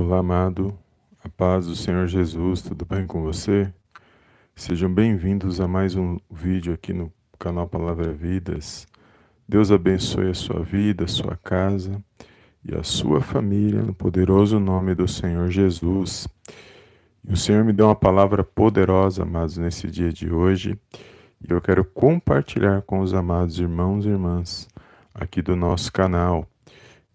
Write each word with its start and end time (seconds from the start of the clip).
Olá, 0.00 0.18
amado. 0.18 0.78
A 1.24 1.28
paz 1.28 1.66
do 1.66 1.74
Senhor 1.74 2.06
Jesus, 2.06 2.62
tudo 2.62 2.86
bem 2.86 3.04
com 3.04 3.20
você? 3.20 3.68
Sejam 4.54 4.88
bem-vindos 4.88 5.60
a 5.60 5.66
mais 5.66 5.96
um 5.96 6.18
vídeo 6.30 6.72
aqui 6.72 6.92
no 6.92 7.12
canal 7.36 7.66
Palavra 7.66 8.12
Vidas. 8.12 8.86
Deus 9.48 9.72
abençoe 9.72 10.30
a 10.30 10.34
sua 10.34 10.62
vida, 10.62 11.02
a 11.02 11.08
sua 11.08 11.36
casa 11.42 12.00
e 12.64 12.72
a 12.76 12.84
sua 12.84 13.20
família 13.20 13.82
no 13.82 13.92
poderoso 13.92 14.60
nome 14.60 14.94
do 14.94 15.08
Senhor 15.08 15.50
Jesus. 15.50 16.28
E 17.28 17.32
o 17.32 17.36
Senhor 17.36 17.64
me 17.64 17.72
deu 17.72 17.86
uma 17.86 17.96
palavra 17.96 18.44
poderosa, 18.44 19.24
amados, 19.24 19.58
nesse 19.58 19.88
dia 19.88 20.12
de 20.12 20.32
hoje, 20.32 20.78
e 21.42 21.52
eu 21.52 21.60
quero 21.60 21.84
compartilhar 21.84 22.82
com 22.82 23.00
os 23.00 23.12
amados 23.12 23.58
irmãos 23.58 24.06
e 24.06 24.10
irmãs 24.10 24.68
aqui 25.12 25.42
do 25.42 25.56
nosso 25.56 25.92
canal. 25.92 26.46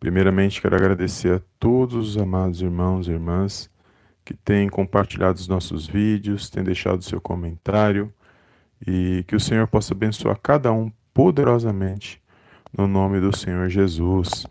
Primeiramente, 0.04 0.62
quero 0.62 0.76
agradecer 0.76 1.36
a 1.36 1.42
todos 1.58 2.10
os 2.10 2.18
amados 2.18 2.60
irmãos 2.60 3.08
e 3.08 3.12
irmãs 3.12 3.70
que 4.26 4.34
têm 4.34 4.68
compartilhado 4.68 5.40
os 5.40 5.48
nossos 5.48 5.88
vídeos, 5.88 6.50
têm 6.50 6.62
deixado 6.62 7.02
seu 7.02 7.22
comentário 7.22 8.14
e 8.86 9.24
que 9.26 9.34
o 9.34 9.40
Senhor 9.40 9.66
possa 9.66 9.94
abençoar 9.94 10.38
cada 10.44 10.74
um 10.74 10.92
poderosamente 11.14 12.22
no 12.78 12.86
nome 12.86 13.22
do 13.22 13.34
Senhor 13.34 13.70
Jesus. 13.70 14.46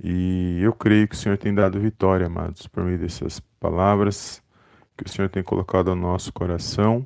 E 0.00 0.60
eu 0.62 0.72
creio 0.72 1.08
que 1.08 1.16
o 1.16 1.18
Senhor 1.18 1.36
tem 1.36 1.52
dado 1.52 1.80
vitória, 1.80 2.28
amados, 2.28 2.68
por 2.68 2.84
meio 2.84 2.96
dessas 2.96 3.40
palavras 3.58 4.40
que 4.96 5.04
o 5.04 5.08
Senhor 5.08 5.28
tem 5.28 5.42
colocado 5.42 5.90
ao 5.90 5.96
nosso 5.96 6.32
coração. 6.32 7.04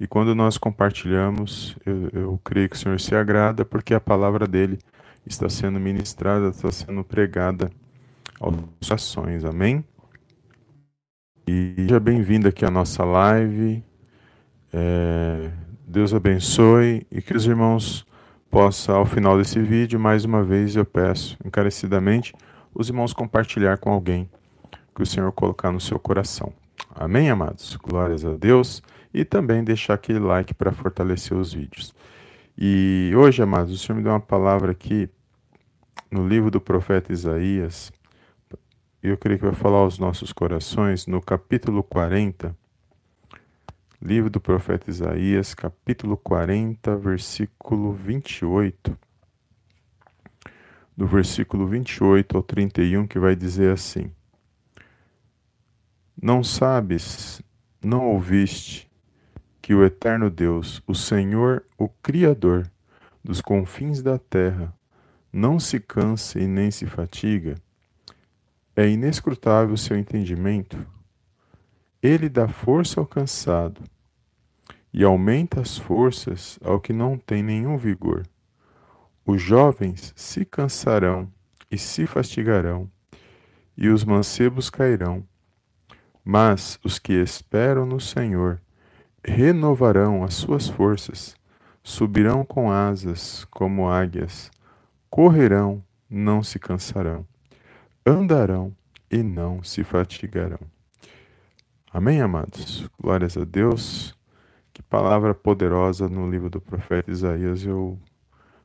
E 0.00 0.06
quando 0.06 0.34
nós 0.34 0.56
compartilhamos, 0.56 1.76
eu, 1.84 2.08
eu 2.14 2.40
creio 2.42 2.70
que 2.70 2.76
o 2.76 2.78
Senhor 2.78 2.98
se 2.98 3.14
agrada, 3.14 3.62
porque 3.62 3.92
a 3.92 4.00
palavra 4.00 4.46
dele 4.46 4.78
está 5.26 5.48
sendo 5.48 5.80
ministrada, 5.80 6.48
está 6.48 6.70
sendo 6.70 7.02
pregada 7.02 7.70
aos 8.40 8.56
corações. 8.82 9.44
Amém? 9.44 9.84
E 11.46 11.74
seja 11.76 12.00
bem-vindo 12.00 12.48
aqui 12.48 12.64
à 12.64 12.70
nossa 12.70 13.04
live. 13.04 13.82
É, 14.72 15.50
Deus 15.86 16.14
abençoe 16.14 17.06
e 17.10 17.22
que 17.22 17.36
os 17.36 17.46
irmãos 17.46 18.06
possam, 18.50 18.96
ao 18.96 19.06
final 19.06 19.36
desse 19.36 19.60
vídeo, 19.60 19.98
mais 19.98 20.24
uma 20.24 20.42
vez 20.42 20.76
eu 20.76 20.84
peço 20.84 21.36
encarecidamente, 21.44 22.32
os 22.74 22.88
irmãos 22.88 23.12
compartilhar 23.12 23.78
com 23.78 23.90
alguém 23.90 24.28
que 24.94 25.02
o 25.02 25.06
Senhor 25.06 25.30
colocar 25.32 25.72
no 25.72 25.80
seu 25.80 25.98
coração. 25.98 26.52
Amém, 26.94 27.28
amados? 27.28 27.76
Glórias 27.76 28.24
a 28.24 28.36
Deus. 28.36 28.82
E 29.12 29.24
também 29.24 29.62
deixar 29.62 29.94
aquele 29.94 30.18
like 30.18 30.54
para 30.54 30.72
fortalecer 30.72 31.36
os 31.36 31.52
vídeos. 31.52 31.94
E 32.56 33.12
hoje, 33.16 33.42
amados, 33.42 33.72
o 33.72 33.78
Senhor 33.78 33.96
me 33.96 34.02
deu 34.04 34.12
uma 34.12 34.20
palavra 34.20 34.70
aqui 34.70 35.10
no 36.08 36.26
livro 36.26 36.52
do 36.52 36.60
profeta 36.60 37.12
Isaías. 37.12 37.92
Eu 39.02 39.18
creio 39.18 39.40
que 39.40 39.44
vai 39.44 39.54
falar 39.54 39.78
aos 39.78 39.98
nossos 39.98 40.32
corações 40.32 41.08
no 41.08 41.20
capítulo 41.20 41.82
40. 41.82 42.56
Livro 44.00 44.30
do 44.30 44.40
profeta 44.40 44.88
Isaías, 44.88 45.52
capítulo 45.52 46.16
40, 46.16 46.96
versículo 46.96 47.92
28. 47.92 48.96
Do 50.96 51.08
versículo 51.08 51.66
28 51.66 52.36
ao 52.36 52.42
31, 52.42 53.08
que 53.08 53.18
vai 53.18 53.34
dizer 53.34 53.72
assim: 53.72 54.12
Não 56.22 56.44
sabes, 56.44 57.42
não 57.82 58.06
ouviste, 58.10 58.83
que 59.64 59.74
o 59.74 59.82
eterno 59.82 60.28
Deus, 60.28 60.82
o 60.86 60.94
Senhor, 60.94 61.64
o 61.78 61.88
Criador 61.88 62.70
dos 63.24 63.40
confins 63.40 64.02
da 64.02 64.18
terra, 64.18 64.76
não 65.32 65.58
se 65.58 65.80
cansa 65.80 66.38
e 66.38 66.46
nem 66.46 66.70
se 66.70 66.84
fatiga? 66.84 67.54
É 68.76 68.86
inescrutável 68.86 69.74
seu 69.78 69.96
entendimento? 69.96 70.86
Ele 72.02 72.28
dá 72.28 72.46
força 72.46 73.00
ao 73.00 73.06
cansado 73.06 73.80
e 74.92 75.02
aumenta 75.02 75.62
as 75.62 75.78
forças 75.78 76.58
ao 76.62 76.78
que 76.78 76.92
não 76.92 77.16
tem 77.16 77.42
nenhum 77.42 77.78
vigor. 77.78 78.22
Os 79.24 79.40
jovens 79.40 80.12
se 80.14 80.44
cansarão 80.44 81.32
e 81.70 81.78
se 81.78 82.06
fatigarão, 82.06 82.86
e 83.74 83.88
os 83.88 84.04
mancebos 84.04 84.68
cairão. 84.68 85.26
Mas 86.22 86.78
os 86.84 86.98
que 86.98 87.14
esperam 87.14 87.86
no 87.86 87.98
Senhor 87.98 88.60
renovarão 89.24 90.22
as 90.22 90.34
suas 90.34 90.68
forças, 90.68 91.34
subirão 91.82 92.44
com 92.44 92.70
asas 92.70 93.44
como 93.50 93.88
águias, 93.88 94.50
correrão, 95.08 95.82
não 96.08 96.42
se 96.42 96.58
cansarão, 96.58 97.26
andarão 98.06 98.74
e 99.10 99.22
não 99.22 99.62
se 99.62 99.82
fatigarão. 99.82 100.60
Amém, 101.92 102.20
amados? 102.20 102.88
Glórias 103.00 103.36
a 103.36 103.44
Deus. 103.44 104.16
Que 104.72 104.82
palavra 104.82 105.32
poderosa 105.32 106.08
no 106.08 106.28
livro 106.28 106.50
do 106.50 106.60
profeta 106.60 107.10
Isaías. 107.12 107.64
Eu 107.64 107.96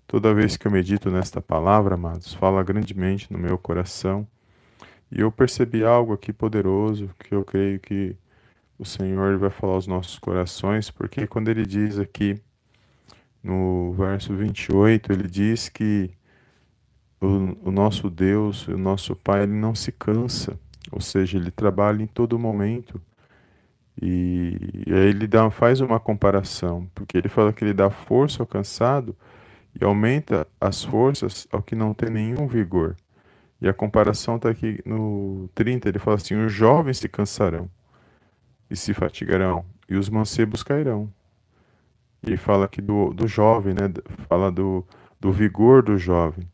toda 0.08 0.34
vez 0.34 0.58
que 0.58 0.66
eu 0.66 0.72
medito 0.72 1.12
nesta 1.12 1.40
palavra, 1.40 1.94
amados, 1.94 2.34
fala 2.34 2.64
grandemente 2.64 3.32
no 3.32 3.38
meu 3.38 3.56
coração. 3.60 4.28
E 5.12 5.22
eu 5.22 5.32
percebi 5.32 5.84
algo 5.84 6.14
aqui 6.14 6.34
poderoso 6.34 7.12
que 7.20 7.36
eu 7.36 7.46
creio 7.46 7.80
que 7.80 8.16
o 8.80 8.86
Senhor 8.86 9.38
vai 9.38 9.50
falar 9.50 9.74
aos 9.74 9.86
nossos 9.86 10.18
corações, 10.18 10.90
porque 10.90 11.28
quando 11.28 11.50
ele 11.50 11.66
diz 11.66 12.00
aqui 12.00 12.42
no 13.44 13.92
verso 13.92 14.34
28, 14.34 15.12
ele 15.12 15.28
diz 15.28 15.68
que 15.68 16.10
o, 17.22 17.68
o 17.68 17.72
nosso 17.72 18.10
Deus, 18.10 18.70
o 18.70 18.78
nosso 18.78 19.18
Pai, 19.18 19.44
ele 19.44 19.54
não 19.54 19.76
se 19.76 19.92
cansa, 19.92 20.58
ou 20.90 21.02
seja, 21.02 21.38
ele 21.38 21.52
trabalha 21.52 22.02
em 22.02 22.08
todo 22.08 22.40
momento. 22.40 23.02
E, 24.02 24.86
e 24.88 24.94
aí 24.94 25.08
ele 25.10 25.28
dá, 25.28 25.52
faz 25.52 25.82
uma 25.82 26.00
comparação, 26.00 26.90
porque 26.96 27.18
ele 27.18 27.28
fala 27.28 27.52
que 27.52 27.66
ele 27.66 27.74
dá 27.74 27.90
força 27.90 28.42
ao 28.42 28.48
cansado 28.48 29.14
e 29.80 29.84
aumenta 29.84 30.48
as 30.60 30.86
forças 30.86 31.48
ao 31.52 31.62
que 31.62 31.76
não 31.76 31.94
tem 31.94 32.10
nenhum 32.10 32.48
vigor. 32.48 32.96
E 33.62 33.68
a 33.68 33.74
comparação 33.74 34.38
está 34.38 34.50
aqui 34.50 34.82
no 34.86 35.50
30, 35.54 35.90
ele 35.90 36.00
fala 36.00 36.16
assim: 36.16 36.36
os 36.36 36.54
jovens 36.54 37.00
se 37.00 37.10
cansarão 37.10 37.70
e 38.70 38.76
se 38.76 38.94
fatigarão, 38.94 39.66
e 39.90 39.96
os 39.96 40.10
mancebos 40.10 40.64
cairão. 40.64 41.12
E 42.22 42.36
fala 42.38 42.66
aqui 42.66 42.82
do, 42.82 43.14
do 43.14 43.28
jovem, 43.28 43.74
né? 43.74 43.92
Fala 44.28 44.52
do, 44.52 44.86
do 45.20 45.32
vigor 45.32 45.82
do 45.82 45.98
jovem. 45.98 46.48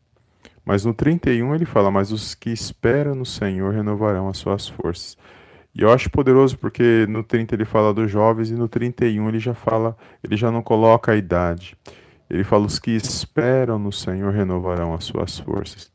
Mas 0.64 0.84
no 0.84 0.94
31 0.94 1.54
ele 1.54 1.64
fala: 1.64 1.90
Mas 1.90 2.12
os 2.12 2.34
que 2.34 2.50
esperam 2.50 3.14
no 3.14 3.26
Senhor 3.26 3.72
renovarão 3.72 4.28
as 4.28 4.38
suas 4.38 4.68
forças. 4.68 5.16
E 5.74 5.82
eu 5.82 5.92
acho 5.92 6.10
poderoso 6.10 6.56
porque 6.56 7.06
no 7.08 7.22
30 7.22 7.54
ele 7.54 7.64
fala 7.64 7.92
dos 7.92 8.10
jovens 8.10 8.50
e 8.50 8.54
no 8.54 8.66
31 8.66 9.28
ele 9.28 9.38
já 9.38 9.52
fala, 9.52 9.96
ele 10.24 10.36
já 10.36 10.50
não 10.50 10.62
coloca 10.62 11.12
a 11.12 11.16
idade. 11.16 11.76
Ele 12.30 12.44
fala: 12.44 12.64
Os 12.64 12.78
que 12.78 12.90
esperam 12.92 13.78
no 13.78 13.92
Senhor 13.92 14.32
renovarão 14.32 14.94
as 14.94 15.04
suas 15.04 15.38
forças. 15.38 15.90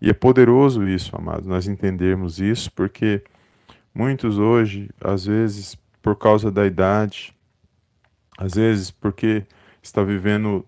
E 0.00 0.10
é 0.10 0.12
poderoso 0.12 0.86
isso, 0.86 1.16
amados, 1.16 1.46
nós 1.46 1.68
entendermos 1.68 2.40
isso, 2.40 2.70
porque 2.72 3.22
Muitos 3.94 4.38
hoje, 4.38 4.88
às 5.00 5.26
vezes, 5.26 5.76
por 6.00 6.16
causa 6.16 6.50
da 6.50 6.66
idade, 6.66 7.34
às 8.38 8.54
vezes 8.54 8.90
porque 8.90 9.44
está 9.82 10.02
vivendo, 10.02 10.66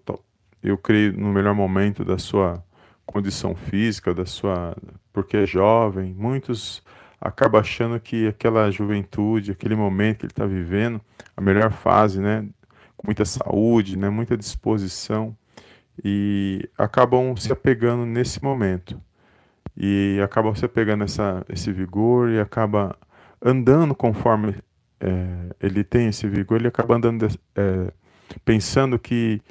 eu 0.62 0.76
creio, 0.76 1.18
no 1.18 1.32
melhor 1.32 1.54
momento 1.54 2.04
da 2.04 2.18
sua 2.18 2.62
condição 3.06 3.54
física, 3.54 4.14
da 4.14 4.26
sua, 4.26 4.76
porque 5.12 5.38
é 5.38 5.46
jovem, 5.46 6.14
muitos 6.14 6.82
acabam 7.20 7.60
achando 7.60 7.98
que 7.98 8.26
aquela 8.26 8.70
juventude, 8.70 9.52
aquele 9.52 9.74
momento 9.74 10.18
que 10.18 10.26
ele 10.26 10.32
está 10.32 10.44
vivendo, 10.44 11.00
a 11.34 11.40
melhor 11.40 11.72
fase, 11.72 12.20
né, 12.20 12.46
com 12.96 13.06
muita 13.06 13.24
saúde, 13.24 13.96
né, 13.96 14.10
muita 14.10 14.36
disposição, 14.36 15.34
e 16.04 16.68
acabam 16.76 17.34
se 17.36 17.50
apegando 17.50 18.04
nesse 18.04 18.42
momento. 18.42 19.00
E 19.76 20.20
acabam 20.22 20.54
se 20.54 20.64
apegando 20.64 21.04
essa, 21.04 21.44
esse 21.48 21.72
vigor 21.72 22.30
e 22.30 22.38
acaba 22.38 22.96
andando 23.44 23.94
conforme 23.94 24.56
é, 24.98 25.54
ele 25.60 25.84
tem 25.84 26.08
esse 26.08 26.26
vigor, 26.26 26.58
ele 26.58 26.68
acaba 26.68 26.96
andando 26.96 27.28
é, 27.54 27.92
pensando 28.44 28.98
que 28.98 29.42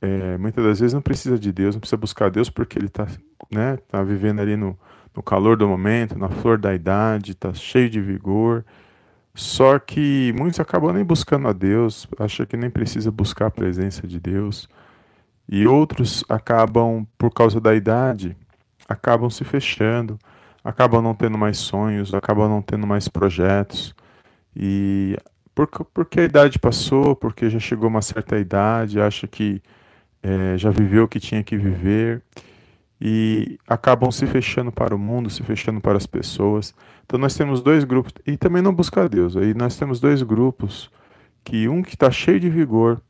é, 0.00 0.38
muitas 0.38 0.64
das 0.64 0.80
vezes 0.80 0.94
não 0.94 1.02
precisa 1.02 1.38
de 1.38 1.52
Deus, 1.52 1.74
não 1.74 1.80
precisa 1.80 1.98
buscar 1.98 2.30
Deus 2.30 2.48
porque 2.48 2.78
ele 2.78 2.86
está 2.86 3.06
né, 3.50 3.76
tá 3.88 4.02
vivendo 4.02 4.40
ali 4.40 4.56
no, 4.56 4.76
no 5.14 5.22
calor 5.22 5.56
do 5.56 5.68
momento, 5.68 6.18
na 6.18 6.28
flor 6.28 6.58
da 6.58 6.74
idade, 6.74 7.32
está 7.32 7.52
cheio 7.52 7.90
de 7.90 8.00
vigor. 8.00 8.64
Só 9.34 9.78
que 9.78 10.34
muitos 10.36 10.60
acabam 10.60 10.92
nem 10.92 11.04
buscando 11.04 11.48
a 11.48 11.52
Deus, 11.52 12.06
acham 12.18 12.44
que 12.44 12.56
nem 12.56 12.68
precisa 12.68 13.10
buscar 13.10 13.46
a 13.46 13.50
presença 13.50 14.06
de 14.06 14.18
Deus. 14.18 14.68
E 15.48 15.66
outros 15.66 16.24
acabam, 16.28 17.06
por 17.16 17.30
causa 17.30 17.60
da 17.60 17.74
idade, 17.74 18.36
acabam 18.88 19.30
se 19.30 19.44
fechando, 19.44 20.18
acabam 20.64 21.02
não 21.02 21.14
tendo 21.14 21.38
mais 21.38 21.58
sonhos, 21.58 22.14
acabam 22.14 22.48
não 22.48 22.62
tendo 22.62 22.86
mais 22.86 23.08
projetos. 23.08 23.94
E 24.56 25.16
porque, 25.54 25.84
porque 25.92 26.20
a 26.20 26.24
idade 26.24 26.58
passou, 26.58 27.14
porque 27.16 27.50
já 27.50 27.58
chegou 27.58 27.88
uma 27.88 28.02
certa 28.02 28.38
idade, 28.38 29.00
acha 29.00 29.26
que 29.26 29.62
é, 30.22 30.56
já 30.56 30.70
viveu 30.70 31.04
o 31.04 31.08
que 31.08 31.20
tinha 31.20 31.42
que 31.42 31.56
viver. 31.56 32.22
e 33.00 33.58
acabam 33.68 34.12
se 34.12 34.26
fechando 34.26 34.70
para 34.72 34.94
o 34.94 34.98
mundo, 34.98 35.28
se 35.30 35.42
fechando 35.42 35.80
para 35.80 35.98
as 35.98 36.06
pessoas. 36.06 36.74
Então 37.04 37.18
nós 37.18 37.34
temos 37.36 37.60
dois 37.62 37.84
grupos, 37.84 38.12
e 38.26 38.36
também 38.36 38.62
não 38.62 38.74
buscar 38.74 39.08
Deus. 39.08 39.36
Aí 39.36 39.54
nós 39.54 39.76
temos 39.76 40.00
dois 40.00 40.22
grupos, 40.22 40.90
que 41.44 41.68
um 41.68 41.82
que 41.82 41.94
está 41.94 42.10
cheio 42.10 42.38
de 42.40 42.48
vigor, 42.50 43.02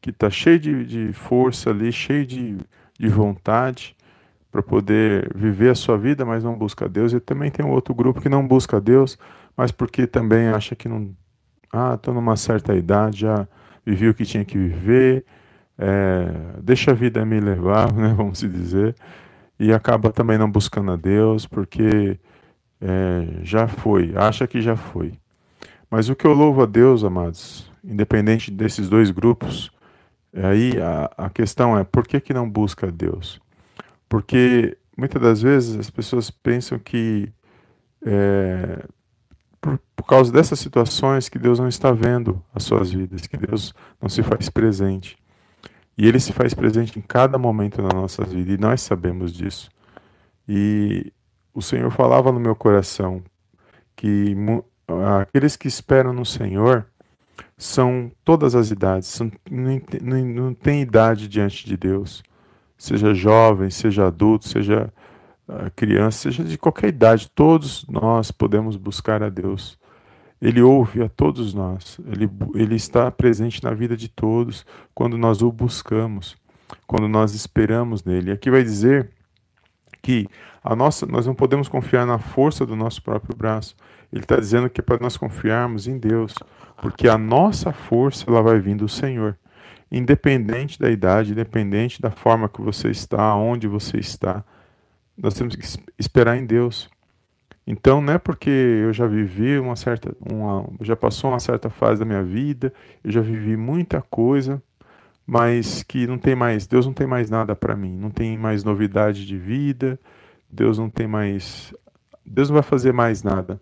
que 0.00 0.10
está 0.10 0.30
cheio 0.30 0.60
de, 0.60 0.84
de 0.86 1.12
força 1.12 1.70
ali, 1.70 1.92
cheio 1.92 2.24
de, 2.26 2.58
de 2.98 3.08
vontade 3.08 3.96
para 4.56 4.62
poder 4.62 5.30
viver 5.34 5.68
a 5.68 5.74
sua 5.74 5.98
vida, 5.98 6.24
mas 6.24 6.42
não 6.42 6.54
busca 6.54 6.88
Deus. 6.88 7.12
E 7.12 7.20
também 7.20 7.50
tem 7.50 7.64
um 7.64 7.70
outro 7.70 7.94
grupo 7.94 8.22
que 8.22 8.28
não 8.28 8.46
busca 8.46 8.80
Deus, 8.80 9.18
mas 9.54 9.70
porque 9.70 10.06
também 10.06 10.48
acha 10.48 10.74
que 10.74 10.88
não. 10.88 11.14
Ah, 11.70 11.94
estou 11.94 12.14
numa 12.14 12.36
certa 12.36 12.74
idade, 12.74 13.20
já 13.20 13.46
vivi 13.84 14.08
o 14.08 14.14
que 14.14 14.24
tinha 14.24 14.44
que 14.46 14.56
viver, 14.56 15.26
é, 15.76 16.30
deixa 16.62 16.92
a 16.92 16.94
vida 16.94 17.22
me 17.26 17.38
levar, 17.38 17.92
né, 17.94 18.14
vamos 18.16 18.40
dizer, 18.40 18.94
e 19.60 19.72
acaba 19.74 20.10
também 20.10 20.38
não 20.38 20.50
buscando 20.50 20.92
a 20.92 20.96
Deus, 20.96 21.44
porque 21.44 22.18
é, 22.80 23.26
já 23.42 23.68
foi, 23.68 24.14
acha 24.16 24.46
que 24.46 24.62
já 24.62 24.74
foi. 24.74 25.12
Mas 25.90 26.08
o 26.08 26.16
que 26.16 26.26
eu 26.26 26.32
louvo 26.32 26.62
a 26.62 26.66
Deus, 26.66 27.04
amados, 27.04 27.70
independente 27.84 28.50
desses 28.50 28.88
dois 28.88 29.10
grupos, 29.10 29.70
aí 30.32 30.80
a, 30.80 31.26
a 31.26 31.30
questão 31.30 31.78
é 31.78 31.84
por 31.84 32.06
que, 32.06 32.20
que 32.20 32.32
não 32.32 32.48
busca 32.48 32.86
a 32.86 32.90
Deus? 32.90 33.44
Porque 34.08 34.76
muitas 34.96 35.20
das 35.20 35.42
vezes 35.42 35.76
as 35.76 35.90
pessoas 35.90 36.30
pensam 36.30 36.78
que 36.78 37.32
é, 38.04 38.84
por, 39.60 39.80
por 39.96 40.04
causa 40.04 40.32
dessas 40.32 40.60
situações 40.60 41.28
que 41.28 41.38
Deus 41.38 41.58
não 41.58 41.68
está 41.68 41.90
vendo 41.90 42.42
as 42.54 42.62
suas 42.62 42.92
vidas, 42.92 43.26
que 43.26 43.36
Deus 43.36 43.74
não 44.00 44.08
se 44.08 44.22
faz 44.22 44.48
presente. 44.48 45.16
E 45.98 46.06
Ele 46.06 46.20
se 46.20 46.32
faz 46.32 46.54
presente 46.54 46.98
em 46.98 47.02
cada 47.02 47.38
momento 47.38 47.82
da 47.82 47.88
nossa 47.88 48.24
vida, 48.24 48.52
e 48.52 48.58
nós 48.58 48.80
sabemos 48.82 49.32
disso. 49.32 49.70
E 50.48 51.12
o 51.52 51.62
Senhor 51.62 51.90
falava 51.90 52.30
no 52.30 52.38
meu 52.38 52.54
coração 52.54 53.22
que 53.96 54.36
aqueles 55.20 55.56
que 55.56 55.66
esperam 55.66 56.12
no 56.12 56.24
Senhor 56.24 56.86
são 57.56 58.12
todas 58.24 58.54
as 58.54 58.70
idades, 58.70 59.08
são, 59.08 59.32
não, 59.50 59.80
não, 60.02 60.24
não 60.24 60.54
tem 60.54 60.82
idade 60.82 61.26
diante 61.26 61.66
de 61.66 61.76
Deus. 61.76 62.22
Seja 62.78 63.14
jovem, 63.14 63.70
seja 63.70 64.06
adulto, 64.06 64.48
seja 64.48 64.92
criança, 65.74 66.18
seja 66.22 66.44
de 66.44 66.58
qualquer 66.58 66.88
idade, 66.88 67.30
todos 67.34 67.86
nós 67.88 68.30
podemos 68.30 68.76
buscar 68.76 69.22
a 69.22 69.28
Deus. 69.28 69.78
Ele 70.40 70.60
ouve 70.60 71.02
a 71.02 71.08
todos 71.08 71.54
nós, 71.54 71.98
ele, 72.06 72.28
ele 72.54 72.74
está 72.74 73.10
presente 73.10 73.62
na 73.64 73.70
vida 73.70 73.96
de 73.96 74.08
todos 74.08 74.66
quando 74.94 75.16
nós 75.16 75.40
o 75.40 75.50
buscamos, 75.50 76.36
quando 76.86 77.08
nós 77.08 77.34
esperamos 77.34 78.04
nele. 78.04 78.32
Aqui 78.32 78.50
vai 78.50 78.62
dizer 78.62 79.10
que 80.02 80.28
a 80.62 80.76
nossa, 80.76 81.06
nós 81.06 81.26
não 81.26 81.34
podemos 81.34 81.68
confiar 81.68 82.04
na 82.06 82.18
força 82.18 82.66
do 82.66 82.76
nosso 82.76 83.02
próprio 83.02 83.34
braço. 83.34 83.74
Ele 84.12 84.22
está 84.22 84.36
dizendo 84.36 84.68
que 84.68 84.80
é 84.80 84.84
para 84.84 84.98
nós 85.00 85.16
confiarmos 85.16 85.88
em 85.88 85.98
Deus, 85.98 86.34
porque 86.82 87.08
a 87.08 87.16
nossa 87.16 87.72
força 87.72 88.24
ela 88.28 88.42
vai 88.42 88.58
vir 88.58 88.76
do 88.76 88.88
Senhor. 88.88 89.38
Independente 89.90 90.78
da 90.78 90.90
idade, 90.90 91.32
independente 91.32 92.00
da 92.00 92.10
forma 92.10 92.48
que 92.48 92.60
você 92.60 92.90
está, 92.90 93.34
onde 93.36 93.68
você 93.68 93.98
está, 93.98 94.44
nós 95.16 95.34
temos 95.34 95.54
que 95.54 95.64
esperar 95.98 96.36
em 96.36 96.44
Deus. 96.44 96.90
Então, 97.66 98.00
não 98.00 98.12
é 98.12 98.18
porque 98.18 98.50
eu 98.50 98.92
já 98.92 99.06
vivi 99.06 99.58
uma 99.58 99.74
certa, 99.74 100.14
uma, 100.20 100.68
já 100.80 100.94
passou 100.94 101.30
uma 101.30 101.40
certa 101.40 101.68
fase 101.68 101.98
da 101.98 102.04
minha 102.04 102.22
vida, 102.22 102.72
eu 103.02 103.10
já 103.10 103.20
vivi 103.20 103.56
muita 103.56 104.00
coisa, 104.02 104.62
mas 105.26 105.82
que 105.82 106.06
não 106.06 106.18
tem 106.18 106.36
mais, 106.36 106.66
Deus 106.66 106.86
não 106.86 106.92
tem 106.92 107.06
mais 107.06 107.28
nada 107.28 107.56
para 107.56 107.74
mim, 107.74 107.96
não 107.96 108.10
tem 108.10 108.38
mais 108.38 108.62
novidade 108.62 109.26
de 109.26 109.36
vida, 109.36 109.98
Deus 110.48 110.78
não 110.78 110.88
tem 110.88 111.08
mais, 111.08 111.74
Deus 112.24 112.48
não 112.48 112.54
vai 112.54 112.62
fazer 112.62 112.92
mais 112.92 113.24
nada 113.24 113.60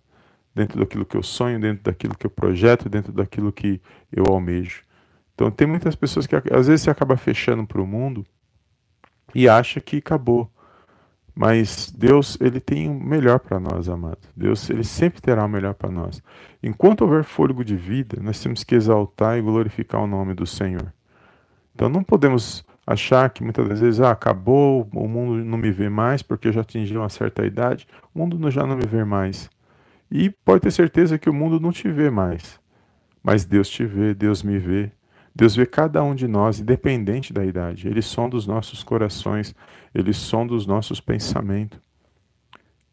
dentro 0.54 0.78
daquilo 0.78 1.06
que 1.06 1.16
eu 1.16 1.22
sonho, 1.22 1.58
dentro 1.58 1.84
daquilo 1.84 2.14
que 2.16 2.26
eu 2.26 2.30
projeto, 2.30 2.88
dentro 2.88 3.12
daquilo 3.12 3.50
que 3.52 3.80
eu 4.12 4.24
almejo. 4.28 4.82
Então, 5.34 5.50
tem 5.50 5.66
muitas 5.66 5.94
pessoas 5.94 6.26
que 6.26 6.36
às 6.36 6.66
vezes 6.68 6.82
se 6.82 6.90
acaba 6.90 7.16
fechando 7.16 7.66
para 7.66 7.80
o 7.80 7.86
mundo 7.86 8.24
e 9.34 9.48
acha 9.48 9.80
que 9.80 9.98
acabou. 9.98 10.50
Mas 11.34 11.90
Deus, 11.90 12.38
ele 12.40 12.60
tem 12.60 12.88
o 12.88 12.94
melhor 12.94 13.40
para 13.40 13.58
nós, 13.58 13.88
amados. 13.88 14.28
Deus, 14.36 14.70
ele 14.70 14.84
sempre 14.84 15.20
terá 15.20 15.44
o 15.44 15.48
melhor 15.48 15.74
para 15.74 15.90
nós. 15.90 16.22
Enquanto 16.62 17.02
houver 17.02 17.24
fôlego 17.24 17.64
de 17.64 17.74
vida, 17.74 18.22
nós 18.22 18.40
temos 18.40 18.62
que 18.62 18.74
exaltar 18.74 19.36
e 19.36 19.42
glorificar 19.42 20.00
o 20.00 20.06
nome 20.06 20.32
do 20.32 20.46
Senhor. 20.46 20.92
Então 21.74 21.88
não 21.88 22.04
podemos 22.04 22.64
achar 22.86 23.28
que 23.30 23.42
muitas 23.42 23.68
das 23.68 23.80
vezes, 23.80 24.00
ah, 24.00 24.12
acabou, 24.12 24.88
o 24.94 25.08
mundo 25.08 25.44
não 25.44 25.58
me 25.58 25.72
vê 25.72 25.88
mais 25.88 26.22
porque 26.22 26.48
eu 26.48 26.52
já 26.52 26.60
atingi 26.60 26.96
uma 26.96 27.08
certa 27.08 27.44
idade, 27.44 27.88
o 28.14 28.18
mundo 28.18 28.50
já 28.50 28.64
não 28.64 28.76
me 28.76 28.86
vê 28.86 29.02
mais. 29.04 29.50
E 30.10 30.30
pode 30.30 30.60
ter 30.60 30.70
certeza 30.70 31.18
que 31.18 31.28
o 31.28 31.34
mundo 31.34 31.58
não 31.58 31.72
te 31.72 31.90
vê 31.90 32.10
mais. 32.10 32.60
Mas 33.22 33.44
Deus 33.44 33.68
te 33.68 33.84
vê, 33.84 34.14
Deus 34.14 34.42
me 34.42 34.58
vê. 34.58 34.92
Deus 35.34 35.56
vê 35.56 35.66
cada 35.66 36.02
um 36.02 36.14
de 36.14 36.28
nós, 36.28 36.60
independente 36.60 37.32
da 37.32 37.44
idade. 37.44 37.88
Ele 37.88 38.00
sonda 38.00 38.36
os 38.36 38.46
nossos 38.46 38.84
corações, 38.84 39.54
ele 39.94 40.12
sonda 40.12 40.54
os 40.54 40.66
nossos 40.66 41.00
pensamentos. 41.00 41.80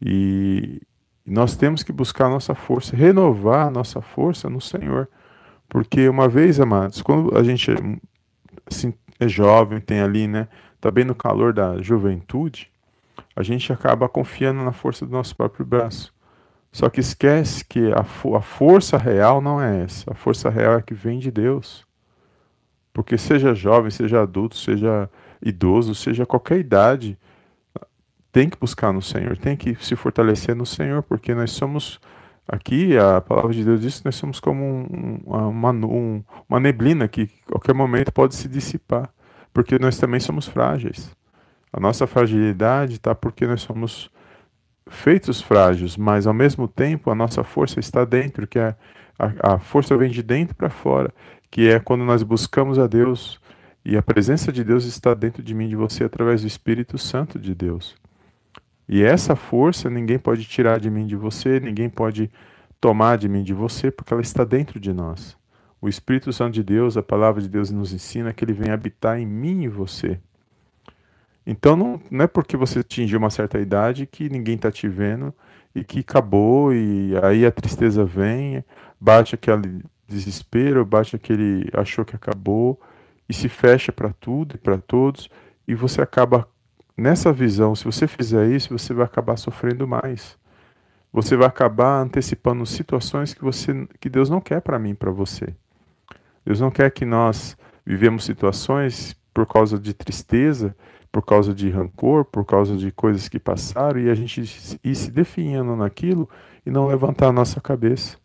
E 0.00 0.80
nós 1.24 1.56
temos 1.56 1.84
que 1.84 1.92
buscar 1.92 2.26
a 2.26 2.30
nossa 2.30 2.54
força, 2.54 2.96
renovar 2.96 3.68
a 3.68 3.70
nossa 3.70 4.02
força 4.02 4.50
no 4.50 4.60
Senhor. 4.60 5.08
Porque 5.68 6.08
uma 6.08 6.28
vez, 6.28 6.58
amados, 6.58 7.00
quando 7.00 7.36
a 7.36 7.44
gente 7.44 7.70
assim, 8.66 8.92
é 9.20 9.28
jovem, 9.28 9.80
tem 9.80 10.00
ali, 10.00 10.26
né, 10.26 10.48
tá 10.80 10.90
bem 10.90 11.04
no 11.04 11.14
calor 11.14 11.52
da 11.52 11.80
juventude, 11.80 12.70
a 13.36 13.42
gente 13.42 13.72
acaba 13.72 14.08
confiando 14.08 14.62
na 14.64 14.72
força 14.72 15.06
do 15.06 15.12
nosso 15.12 15.36
próprio 15.36 15.64
braço. 15.64 16.12
Só 16.72 16.88
que 16.88 17.00
esquece 17.00 17.64
que 17.64 17.92
a, 17.92 18.00
a 18.00 18.42
força 18.42 18.96
real 18.96 19.40
não 19.40 19.60
é 19.60 19.84
essa. 19.84 20.10
A 20.10 20.14
força 20.14 20.50
real 20.50 20.74
é 20.74 20.82
que 20.82 20.94
vem 20.94 21.18
de 21.18 21.30
Deus. 21.30 21.86
Porque 22.92 23.16
seja 23.16 23.54
jovem, 23.54 23.90
seja 23.90 24.22
adulto, 24.22 24.56
seja 24.56 25.08
idoso, 25.42 25.94
seja 25.94 26.26
qualquer 26.26 26.58
idade, 26.58 27.18
tem 28.30 28.48
que 28.48 28.58
buscar 28.58 28.92
no 28.92 29.02
Senhor, 29.02 29.36
tem 29.36 29.56
que 29.56 29.74
se 29.84 29.94
fortalecer 29.96 30.54
no 30.54 30.64
Senhor, 30.64 31.02
porque 31.02 31.34
nós 31.34 31.50
somos 31.52 32.00
aqui, 32.48 32.96
a 32.96 33.20
palavra 33.20 33.52
de 33.52 33.64
Deus 33.64 33.80
diz 33.80 33.98
que 34.00 34.06
nós 34.06 34.16
somos 34.16 34.40
como 34.40 34.64
um, 34.64 35.20
uma, 35.26 35.70
um, 35.70 36.24
uma 36.48 36.60
neblina 36.60 37.06
que 37.08 37.28
qualquer 37.46 37.74
momento 37.74 38.12
pode 38.12 38.34
se 38.34 38.48
dissipar, 38.48 39.10
porque 39.52 39.78
nós 39.78 39.98
também 39.98 40.20
somos 40.20 40.46
frágeis. 40.46 41.14
A 41.72 41.80
nossa 41.80 42.06
fragilidade 42.06 42.94
está 42.94 43.14
porque 43.14 43.46
nós 43.46 43.62
somos 43.62 44.10
feitos 44.86 45.40
frágeis, 45.40 45.96
mas 45.96 46.26
ao 46.26 46.34
mesmo 46.34 46.68
tempo 46.68 47.10
a 47.10 47.14
nossa 47.14 47.44
força 47.44 47.80
está 47.80 48.04
dentro, 48.04 48.46
que 48.46 48.58
é 48.58 48.74
a, 49.18 49.54
a 49.54 49.58
força 49.58 49.96
vem 49.96 50.10
de 50.10 50.22
dentro 50.22 50.54
para 50.54 50.70
fora 50.70 51.12
que 51.52 51.68
é 51.68 51.78
quando 51.78 52.02
nós 52.02 52.22
buscamos 52.22 52.78
a 52.78 52.86
Deus 52.86 53.38
e 53.84 53.94
a 53.94 54.02
presença 54.02 54.50
de 54.50 54.64
Deus 54.64 54.86
está 54.86 55.12
dentro 55.12 55.42
de 55.42 55.54
mim 55.54 55.68
de 55.68 55.76
você 55.76 56.02
através 56.02 56.40
do 56.40 56.46
Espírito 56.46 56.96
Santo 56.96 57.38
de 57.38 57.54
Deus. 57.54 57.94
E 58.88 59.02
essa 59.02 59.36
força 59.36 59.90
ninguém 59.90 60.18
pode 60.18 60.46
tirar 60.46 60.80
de 60.80 60.88
mim 60.90 61.06
de 61.06 61.14
você, 61.14 61.60
ninguém 61.60 61.90
pode 61.90 62.30
tomar 62.80 63.18
de 63.18 63.28
mim 63.28 63.42
de 63.42 63.52
você, 63.52 63.90
porque 63.90 64.14
ela 64.14 64.22
está 64.22 64.44
dentro 64.44 64.80
de 64.80 64.94
nós. 64.94 65.36
O 65.78 65.90
Espírito 65.90 66.32
Santo 66.32 66.54
de 66.54 66.62
Deus, 66.62 66.96
a 66.96 67.02
palavra 67.02 67.42
de 67.42 67.50
Deus 67.50 67.70
nos 67.70 67.92
ensina 67.92 68.32
que 68.32 68.42
ele 68.42 68.54
vem 68.54 68.70
habitar 68.72 69.20
em 69.20 69.26
mim 69.26 69.64
e 69.64 69.68
você. 69.68 70.18
Então 71.46 71.76
não, 71.76 72.00
não 72.10 72.24
é 72.24 72.26
porque 72.26 72.56
você 72.56 72.78
atingiu 72.78 73.18
uma 73.18 73.30
certa 73.30 73.58
idade 73.58 74.06
que 74.06 74.30
ninguém 74.30 74.54
está 74.54 74.72
te 74.72 74.88
vendo 74.88 75.34
e 75.74 75.84
que 75.84 76.00
acabou 76.00 76.72
e 76.72 77.12
aí 77.22 77.44
a 77.44 77.52
tristeza 77.52 78.06
vem, 78.06 78.64
bate 78.98 79.34
aquele 79.34 79.82
desespero, 80.12 80.84
bate 80.84 81.16
aquele 81.16 81.68
achou 81.72 82.04
que 82.04 82.14
acabou 82.14 82.80
e 83.28 83.34
se 83.34 83.48
fecha 83.48 83.90
para 83.90 84.12
tudo 84.12 84.54
e 84.54 84.58
para 84.58 84.78
todos 84.78 85.28
e 85.66 85.74
você 85.74 86.02
acaba 86.02 86.48
nessa 86.96 87.32
visão, 87.32 87.74
se 87.74 87.84
você 87.84 88.06
fizer 88.06 88.48
isso, 88.50 88.76
você 88.76 88.92
vai 88.92 89.04
acabar 89.04 89.36
sofrendo 89.36 89.86
mais. 89.86 90.36
Você 91.12 91.36
vai 91.36 91.46
acabar 91.46 92.00
antecipando 92.00 92.64
situações 92.64 93.34
que 93.34 93.42
você 93.42 93.86
que 94.00 94.08
Deus 94.08 94.30
não 94.30 94.40
quer 94.40 94.60
para 94.60 94.78
mim, 94.78 94.94
para 94.94 95.10
você. 95.10 95.54
Deus 96.44 96.60
não 96.60 96.70
quer 96.70 96.90
que 96.90 97.04
nós 97.04 97.56
vivemos 97.84 98.24
situações 98.24 99.16
por 99.32 99.46
causa 99.46 99.78
de 99.78 99.92
tristeza, 99.92 100.74
por 101.10 101.22
causa 101.22 101.54
de 101.54 101.68
rancor, 101.70 102.24
por 102.24 102.44
causa 102.44 102.76
de 102.76 102.90
coisas 102.90 103.28
que 103.28 103.38
passaram 103.38 104.00
e 104.00 104.10
a 104.10 104.14
gente 104.14 104.40
ir 104.82 104.94
se 104.94 105.10
definhando 105.10 105.76
naquilo 105.76 106.28
e 106.64 106.70
não 106.70 106.86
levantar 106.86 107.28
a 107.28 107.32
nossa 107.32 107.60
cabeça 107.60 108.21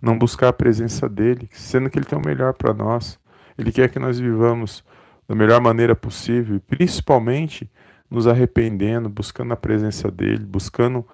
não 0.00 0.18
buscar 0.18 0.48
a 0.48 0.52
presença 0.52 1.08
dele, 1.08 1.48
sendo 1.52 1.88
que 1.88 1.98
ele 1.98 2.06
tem 2.06 2.18
o 2.18 2.24
melhor 2.24 2.54
para 2.54 2.74
nós. 2.74 3.18
Ele 3.56 3.72
quer 3.72 3.88
que 3.88 3.98
nós 3.98 4.18
vivamos 4.18 4.84
da 5.28 5.34
melhor 5.34 5.60
maneira 5.60 5.94
possível, 5.94 6.60
principalmente 6.66 7.70
nos 8.10 8.26
arrependendo, 8.26 9.08
buscando 9.08 9.52
a 9.52 9.56
presença 9.56 10.10
dele, 10.10 10.44
buscando 10.44 11.06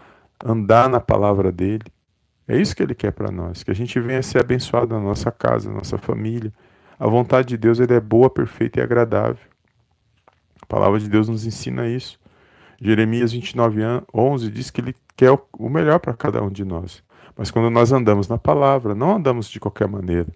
andar 0.45 0.89
na 0.89 1.01
palavra 1.01 1.53
dele. 1.53 1.85
É 2.49 2.57
isso 2.57 2.75
que 2.75 2.83
ele 2.83 2.95
quer 2.95 3.13
para 3.13 3.31
nós, 3.31 3.63
que 3.63 3.71
a 3.71 3.75
gente 3.75 3.99
venha 4.01 4.23
ser 4.23 4.39
abençoado 4.39 4.95
na 4.95 5.01
nossa 5.01 5.31
casa, 5.31 5.69
na 5.69 5.77
nossa 5.77 5.99
família. 5.99 6.53
A 6.99 7.07
vontade 7.07 7.49
de 7.49 7.57
Deus 7.57 7.81
é 7.81 8.01
boa, 8.01 8.31
perfeita 8.31 8.81
e 8.81 8.83
agradável. 8.83 9.45
A 10.63 10.67
palavra 10.67 10.99
de 10.99 11.09
Deus 11.09 11.29
nos 11.29 11.45
ensina 11.45 11.87
isso. 11.87 12.19
Jeremias 12.81 13.33
29, 13.33 13.81
11 14.15 14.51
diz 14.51 14.71
que 14.71 14.81
ele 14.81 14.95
quer 15.17 15.37
o 15.59 15.69
melhor 15.69 15.99
para 15.99 16.15
cada 16.15 16.43
um 16.43 16.51
de 16.51 16.65
nós. 16.65 17.03
Mas 17.37 17.51
quando 17.51 17.71
nós 17.71 17.93
andamos 17.93 18.29
na 18.29 18.39
palavra, 18.39 18.95
não 18.95 19.17
andamos 19.17 19.49
de 19.49 19.61
qualquer 19.61 19.87
maneira. 19.87 20.29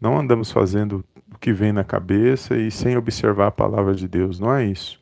Não 0.00 0.18
andamos 0.18 0.50
fazendo 0.50 1.04
o 1.32 1.38
que 1.38 1.52
vem 1.52 1.72
na 1.72 1.84
cabeça 1.84 2.56
e 2.56 2.70
sem 2.70 2.96
observar 2.96 3.48
a 3.48 3.50
palavra 3.52 3.94
de 3.94 4.08
Deus. 4.08 4.40
Não 4.40 4.54
é 4.54 4.64
isso. 4.64 4.98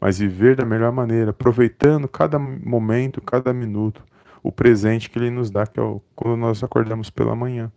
Mas 0.00 0.18
viver 0.18 0.56
da 0.56 0.64
melhor 0.64 0.92
maneira, 0.92 1.30
aproveitando 1.30 2.08
cada 2.08 2.38
momento, 2.38 3.20
cada 3.20 3.52
minuto, 3.52 4.02
o 4.42 4.52
presente 4.52 5.10
que 5.10 5.18
Ele 5.18 5.30
nos 5.30 5.50
dá, 5.50 5.66
que 5.66 5.80
é 5.80 5.82
quando 6.14 6.36
nós 6.36 6.62
acordamos 6.62 7.10
pela 7.10 7.34
manhã. 7.34 7.70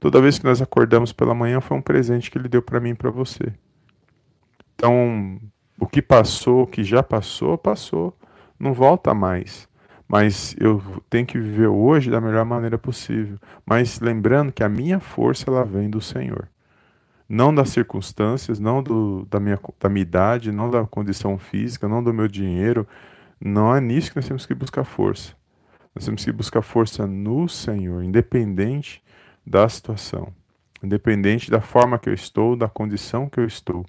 Toda 0.00 0.20
vez 0.20 0.38
que 0.38 0.44
nós 0.44 0.60
acordamos 0.60 1.12
pela 1.12 1.34
manhã 1.34 1.60
foi 1.60 1.76
um 1.76 1.82
presente 1.82 2.30
que 2.30 2.38
Ele 2.38 2.48
deu 2.48 2.62
para 2.62 2.80
mim 2.80 2.90
e 2.90 2.94
para 2.94 3.10
você. 3.10 3.52
Então, 4.74 5.38
o 5.78 5.86
que 5.86 6.02
passou, 6.02 6.62
o 6.62 6.66
que 6.66 6.82
já 6.82 7.02
passou, 7.02 7.56
passou. 7.56 8.16
Não 8.58 8.72
volta 8.72 9.14
mais. 9.14 9.68
Mas 10.06 10.54
eu 10.58 10.82
tenho 11.08 11.26
que 11.26 11.38
viver 11.38 11.68
hoje 11.68 12.10
da 12.10 12.20
melhor 12.20 12.44
maneira 12.44 12.78
possível. 12.78 13.38
Mas 13.64 14.00
lembrando 14.00 14.52
que 14.52 14.62
a 14.62 14.68
minha 14.68 15.00
força 15.00 15.50
ela 15.50 15.64
vem 15.64 15.88
do 15.88 16.00
Senhor. 16.00 16.48
Não 17.28 17.54
das 17.54 17.70
circunstâncias, 17.70 18.60
não 18.60 18.82
do, 18.82 19.26
da, 19.30 19.40
minha, 19.40 19.58
da 19.80 19.88
minha 19.88 20.02
idade, 20.02 20.52
não 20.52 20.70
da 20.70 20.84
condição 20.84 21.38
física, 21.38 21.88
não 21.88 22.02
do 22.02 22.12
meu 22.12 22.28
dinheiro. 22.28 22.86
Não 23.40 23.74
é 23.74 23.80
nisso 23.80 24.10
que 24.10 24.16
nós 24.16 24.28
temos 24.28 24.46
que 24.46 24.54
buscar 24.54 24.84
força. 24.84 25.34
Nós 25.94 26.04
temos 26.04 26.24
que 26.24 26.32
buscar 26.32 26.60
força 26.60 27.06
no 27.06 27.48
Senhor, 27.48 28.02
independente 28.02 29.02
da 29.46 29.68
situação, 29.68 30.32
independente 30.82 31.50
da 31.50 31.60
forma 31.60 31.98
que 31.98 32.08
eu 32.08 32.14
estou, 32.14 32.56
da 32.56 32.68
condição 32.68 33.28
que 33.28 33.40
eu 33.40 33.46
estou 33.46 33.86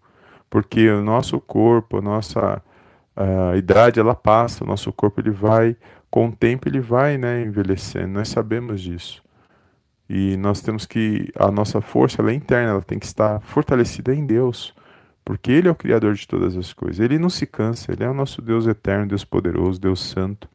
porque 0.55 0.89
o 0.89 1.03
nosso 1.03 1.39
corpo, 1.39 1.97
a 1.97 2.01
nossa 2.01 2.61
a 3.13 3.57
idade, 3.57 3.99
ela 3.99 4.15
passa, 4.15 4.63
o 4.63 4.67
nosso 4.67 4.91
corpo 4.91 5.21
ele 5.21 5.31
vai, 5.31 5.75
com 6.15 6.27
o 6.27 6.31
tempo 6.31 6.69
ele 6.69 6.79
vai 6.79 7.17
né, 7.17 7.41
envelhecendo, 7.41 8.07
nós 8.07 8.29
sabemos 8.29 8.79
disso. 8.79 9.21
E 10.09 10.37
nós 10.37 10.61
temos 10.61 10.85
que, 10.85 11.29
a 11.35 11.51
nossa 11.51 11.81
força 11.81 12.21
ela 12.21 12.31
é 12.31 12.33
interna, 12.33 12.71
ela 12.71 12.81
tem 12.81 12.97
que 12.97 13.05
estar 13.05 13.41
fortalecida 13.41 14.15
em 14.15 14.25
Deus, 14.25 14.73
porque 15.25 15.51
Ele 15.51 15.67
é 15.67 15.71
o 15.71 15.75
Criador 15.75 16.13
de 16.13 16.25
todas 16.25 16.55
as 16.55 16.71
coisas. 16.71 17.01
Ele 17.01 17.19
não 17.19 17.29
se 17.29 17.45
cansa, 17.45 17.91
Ele 17.91 18.05
é 18.05 18.09
o 18.09 18.13
nosso 18.13 18.41
Deus 18.41 18.65
eterno, 18.65 19.09
Deus 19.09 19.25
poderoso, 19.25 19.77
Deus 19.77 19.99
santo. 20.05 20.47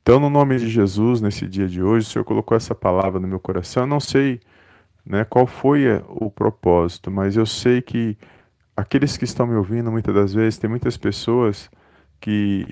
Então, 0.00 0.20
no 0.20 0.30
nome 0.30 0.58
de 0.58 0.68
Jesus, 0.68 1.20
nesse 1.20 1.48
dia 1.48 1.66
de 1.66 1.82
hoje, 1.82 2.06
o 2.06 2.10
Senhor 2.10 2.24
colocou 2.24 2.56
essa 2.56 2.76
palavra 2.76 3.18
no 3.18 3.26
meu 3.26 3.40
coração. 3.40 3.82
Eu 3.82 3.88
não 3.88 3.98
sei 3.98 4.38
né, 5.04 5.24
qual 5.24 5.44
foi 5.44 5.86
o 6.06 6.30
propósito, 6.30 7.10
mas 7.10 7.36
eu 7.36 7.46
sei 7.46 7.82
que 7.82 8.16
aqueles 8.76 9.16
que 9.16 9.24
estão 9.24 9.44
me 9.44 9.56
ouvindo 9.56 9.90
muitas 9.90 10.14
das 10.14 10.32
vezes, 10.32 10.56
tem 10.56 10.70
muitas 10.70 10.96
pessoas 10.96 11.68
que 12.20 12.64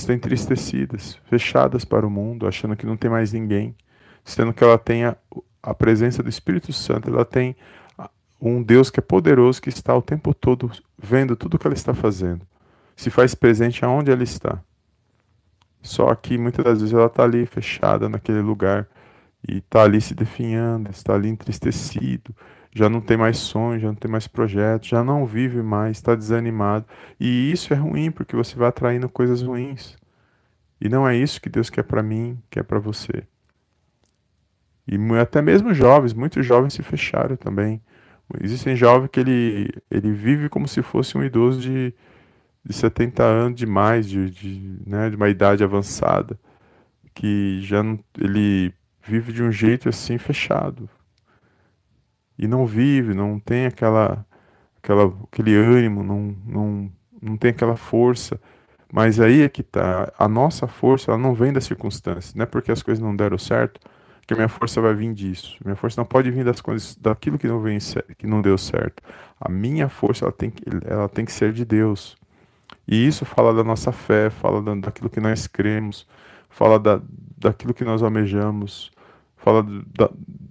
estão 0.00 0.14
entristecidas, 0.14 1.18
fechadas 1.28 1.84
para 1.84 2.06
o 2.06 2.10
mundo, 2.10 2.46
achando 2.46 2.76
que 2.76 2.86
não 2.86 2.96
tem 2.96 3.10
mais 3.10 3.32
ninguém, 3.32 3.74
sendo 4.24 4.52
que 4.52 4.62
ela 4.62 4.78
tem 4.78 5.04
a, 5.04 5.16
a 5.62 5.74
presença 5.74 6.22
do 6.22 6.28
Espírito 6.28 6.72
Santo, 6.72 7.10
ela 7.10 7.24
tem 7.24 7.56
um 8.40 8.62
Deus 8.62 8.90
que 8.90 9.00
é 9.00 9.02
poderoso, 9.02 9.60
que 9.60 9.68
está 9.68 9.94
o 9.96 10.02
tempo 10.02 10.34
todo 10.34 10.70
vendo 10.98 11.36
tudo 11.36 11.58
que 11.58 11.66
ela 11.66 11.74
está 11.74 11.94
fazendo, 11.94 12.46
se 12.94 13.10
faz 13.10 13.34
presente 13.34 13.84
aonde 13.84 14.10
ela 14.10 14.22
está. 14.22 14.62
Só 15.82 16.14
que 16.14 16.36
muitas 16.36 16.64
das 16.64 16.80
vezes 16.80 16.94
ela 16.94 17.06
está 17.06 17.22
ali 17.22 17.46
fechada 17.46 18.08
naquele 18.08 18.40
lugar 18.40 18.88
e 19.46 19.58
está 19.58 19.82
ali 19.82 20.00
se 20.00 20.14
definhando, 20.14 20.90
está 20.90 21.14
ali 21.14 21.28
entristecido, 21.28 22.34
já 22.76 22.90
não 22.90 23.00
tem 23.00 23.16
mais 23.16 23.38
sonho, 23.38 23.80
já 23.80 23.88
não 23.88 23.94
tem 23.94 24.10
mais 24.10 24.28
projeto, 24.28 24.86
já 24.86 25.02
não 25.02 25.24
vive 25.24 25.62
mais, 25.62 25.96
está 25.96 26.14
desanimado. 26.14 26.84
E 27.18 27.50
isso 27.50 27.72
é 27.72 27.76
ruim 27.76 28.10
porque 28.10 28.36
você 28.36 28.54
vai 28.54 28.68
atraindo 28.68 29.08
coisas 29.08 29.40
ruins. 29.40 29.96
E 30.78 30.86
não 30.86 31.08
é 31.08 31.16
isso 31.16 31.40
que 31.40 31.48
Deus 31.48 31.70
quer 31.70 31.84
para 31.84 32.02
mim, 32.02 32.38
quer 32.50 32.64
para 32.64 32.78
você. 32.78 33.26
E 34.86 34.98
até 35.18 35.40
mesmo 35.40 35.72
jovens, 35.72 36.12
muitos 36.12 36.44
jovens 36.44 36.74
se 36.74 36.82
fecharam 36.82 37.34
também. 37.34 37.80
Existem 38.42 38.76
jovens 38.76 39.08
que 39.10 39.20
ele, 39.20 39.70
ele 39.90 40.12
vive 40.12 40.50
como 40.50 40.68
se 40.68 40.82
fosse 40.82 41.16
um 41.16 41.24
idoso 41.24 41.58
de, 41.58 41.94
de 42.62 42.74
70 42.74 43.22
anos 43.22 43.58
de 43.58 43.64
mais, 43.64 44.06
de, 44.06 44.28
de, 44.28 44.80
né, 44.86 45.08
de 45.08 45.16
uma 45.16 45.30
idade 45.30 45.64
avançada, 45.64 46.38
que 47.14 47.58
já 47.62 47.82
não, 47.82 47.98
ele 48.20 48.70
vive 49.02 49.32
de 49.32 49.42
um 49.42 49.50
jeito 49.50 49.88
assim 49.88 50.18
fechado. 50.18 50.90
E 52.38 52.46
não 52.46 52.66
vive, 52.66 53.14
não 53.14 53.38
tem 53.38 53.66
aquela, 53.66 54.24
aquela 54.82 55.12
aquele 55.24 55.54
ânimo, 55.56 56.02
não, 56.02 56.36
não, 56.46 56.92
não 57.22 57.36
tem 57.36 57.50
aquela 57.50 57.76
força. 57.76 58.40
Mas 58.92 59.20
aí 59.20 59.42
é 59.42 59.48
que 59.48 59.62
tá. 59.62 60.12
A 60.18 60.28
nossa 60.28 60.66
força 60.66 61.10
ela 61.10 61.18
não 61.18 61.34
vem 61.34 61.52
das 61.52 61.64
circunstâncias. 61.64 62.34
Não 62.34 62.44
é 62.44 62.46
porque 62.46 62.70
as 62.72 62.82
coisas 62.82 63.02
não 63.02 63.14
deram 63.16 63.38
certo 63.38 63.80
que 64.26 64.34
a 64.34 64.36
minha 64.36 64.48
força 64.48 64.80
vai 64.80 64.92
vir 64.94 65.12
disso. 65.14 65.56
Minha 65.64 65.76
força 65.76 66.00
não 66.00 66.06
pode 66.06 66.30
vir 66.30 66.44
das 66.44 66.60
coisas, 66.60 66.96
daquilo 66.96 67.38
que 67.38 67.46
não, 67.46 67.60
vem, 67.60 67.78
que 68.18 68.26
não 68.26 68.42
deu 68.42 68.58
certo. 68.58 69.02
A 69.40 69.48
minha 69.48 69.88
força 69.88 70.24
ela 70.24 70.32
tem, 70.32 70.50
que, 70.50 70.64
ela 70.84 71.08
tem 71.08 71.24
que 71.24 71.32
ser 71.32 71.52
de 71.52 71.64
Deus. 71.64 72.16
E 72.88 73.06
isso 73.06 73.24
fala 73.24 73.54
da 73.54 73.62
nossa 73.62 73.92
fé, 73.92 74.28
fala 74.28 74.60
da, 74.60 74.74
daquilo 74.74 75.08
que 75.08 75.20
nós 75.20 75.46
cremos, 75.46 76.06
fala 76.50 76.78
da, 76.78 77.00
daquilo 77.38 77.72
que 77.72 77.84
nós 77.84 78.02
almejamos, 78.02 78.90
fala 79.36 79.64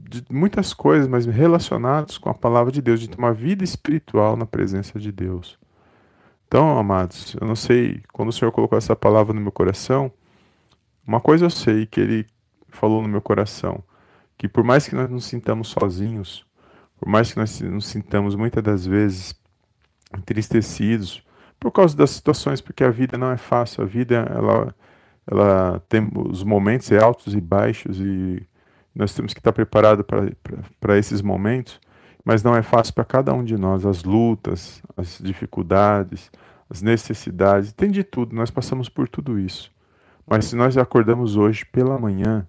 de 0.10 0.24
muitas 0.30 0.74
coisas, 0.74 1.08
mas 1.08 1.26
relacionadas 1.26 2.18
com 2.18 2.30
a 2.30 2.34
palavra 2.34 2.72
de 2.72 2.82
Deus, 2.82 3.00
de 3.00 3.10
ter 3.10 3.18
uma 3.18 3.34
vida 3.34 3.64
espiritual 3.64 4.38
na 4.38 4.46
presença 4.46 5.00
de 5.00 5.12
Deus. 5.12 5.58
Então, 6.48 6.78
amados, 6.78 7.36
eu 7.40 7.48
não 7.48 7.56
sei, 7.56 8.02
quando 8.14 8.30
o 8.30 8.32
Senhor 8.32 8.52
colocou 8.52 8.78
essa 8.78 8.96
palavra 8.96 9.34
no 9.34 9.42
meu 9.42 9.52
coração, 9.52 10.12
uma 11.06 11.20
coisa 11.20 11.46
eu 11.46 11.50
sei 11.50 11.86
que 11.86 12.00
Ele 12.00 12.26
falou 12.70 13.02
no 13.02 13.10
meu 13.10 13.22
coração, 13.22 13.84
que 14.38 14.48
por 14.48 14.64
mais 14.64 14.88
que 14.88 14.96
nós 14.96 15.10
nos 15.10 15.26
sintamos 15.26 15.70
sozinhos, 15.70 16.46
por 16.98 17.10
mais 17.10 17.32
que 17.32 17.40
nós 17.40 17.60
nos 17.62 17.88
sintamos 17.88 18.36
muitas 18.36 18.64
das 18.64 18.86
vezes 18.86 19.36
entristecidos 20.16 21.24
por 21.60 21.72
causa 21.72 21.96
das 21.96 22.12
situações, 22.12 22.62
porque 22.62 22.84
a 22.84 22.90
vida 22.90 23.18
não 23.18 23.32
é 23.32 23.38
fácil, 23.38 23.84
a 23.84 23.88
vida 23.88 24.16
ela, 24.16 24.76
ela 25.26 25.80
tem 25.90 26.10
os 26.16 26.44
momentos 26.44 26.92
altos 26.92 27.34
e 27.34 27.42
baixos 27.42 28.00
e 28.00 28.48
nós 28.96 29.14
temos 29.14 29.34
que 29.34 29.40
estar 29.40 29.52
preparados 29.52 30.06
para 30.80 30.98
esses 30.98 31.22
momentos, 31.22 31.80
mas 32.24 32.42
não 32.42 32.56
é 32.56 32.64
fácil 32.64 32.94
para 32.94 33.04
cada 33.06 33.34
um 33.34 33.44
de 33.44 33.58
nós. 33.58 33.86
As 33.86 34.04
lutas, 34.04 34.82
as 34.96 35.20
dificuldades, 35.22 36.32
as 36.70 36.82
necessidades, 36.82 37.74
tem 37.74 37.92
de 37.92 38.04
tudo, 38.04 38.36
nós 38.36 38.50
passamos 38.50 38.90
por 38.90 39.08
tudo 39.08 39.38
isso. 39.38 39.72
Mas 40.26 40.46
se 40.46 40.56
nós 40.56 40.78
acordamos 40.78 41.36
hoje 41.36 41.66
pela 41.66 42.00
manhã 42.00 42.48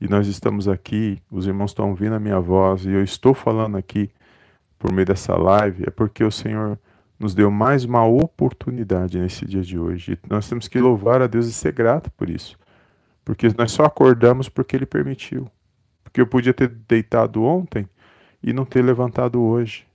e 0.00 0.08
nós 0.08 0.26
estamos 0.26 0.66
aqui, 0.66 1.22
os 1.30 1.46
irmãos 1.46 1.70
estão 1.70 1.90
ouvindo 1.90 2.14
a 2.14 2.20
minha 2.20 2.40
voz 2.40 2.84
e 2.84 2.90
eu 2.90 3.04
estou 3.04 3.34
falando 3.34 3.76
aqui 3.76 4.10
por 4.78 4.90
meio 4.90 5.06
dessa 5.06 5.36
live, 5.36 5.84
é 5.86 5.90
porque 5.90 6.24
o 6.24 6.30
Senhor 6.30 6.76
nos 7.20 7.36
deu 7.36 7.52
mais 7.52 7.84
uma 7.84 8.04
oportunidade 8.04 9.16
nesse 9.20 9.46
dia 9.46 9.62
de 9.62 9.78
hoje. 9.78 10.14
E 10.14 10.28
nós 10.28 10.48
temos 10.48 10.66
que 10.66 10.80
louvar 10.80 11.22
a 11.22 11.28
Deus 11.28 11.46
e 11.46 11.52
ser 11.52 11.72
grato 11.72 12.10
por 12.10 12.28
isso. 12.28 12.58
Porque 13.24 13.48
nós 13.56 13.72
só 13.72 13.84
acordamos 13.84 14.48
porque 14.48 14.76
ele 14.76 14.86
permitiu. 14.86 15.48
Porque 16.02 16.20
eu 16.20 16.26
podia 16.26 16.52
ter 16.52 16.68
deitado 16.68 17.42
ontem 17.42 17.88
e 18.42 18.52
não 18.52 18.64
ter 18.64 18.82
levantado 18.82 19.40
hoje. 19.40 19.86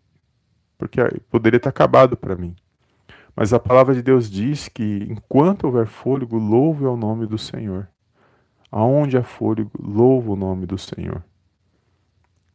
Porque 0.77 1.01
poderia 1.29 1.59
ter 1.59 1.69
acabado 1.69 2.15
para 2.15 2.35
mim. 2.35 2.55
Mas 3.35 3.53
a 3.53 3.59
palavra 3.59 3.93
de 3.93 4.01
Deus 4.01 4.29
diz 4.29 4.67
que 4.67 5.05
enquanto 5.09 5.65
houver 5.65 5.85
fôlego, 5.85 6.37
louve 6.37 6.85
ao 6.85 6.97
nome 6.97 7.27
do 7.27 7.37
Senhor. 7.37 7.87
Aonde 8.71 9.17
há 9.17 9.23
fôlego, 9.23 9.71
louve 9.79 10.29
o 10.29 10.35
nome 10.35 10.65
do 10.65 10.77
Senhor. 10.77 11.23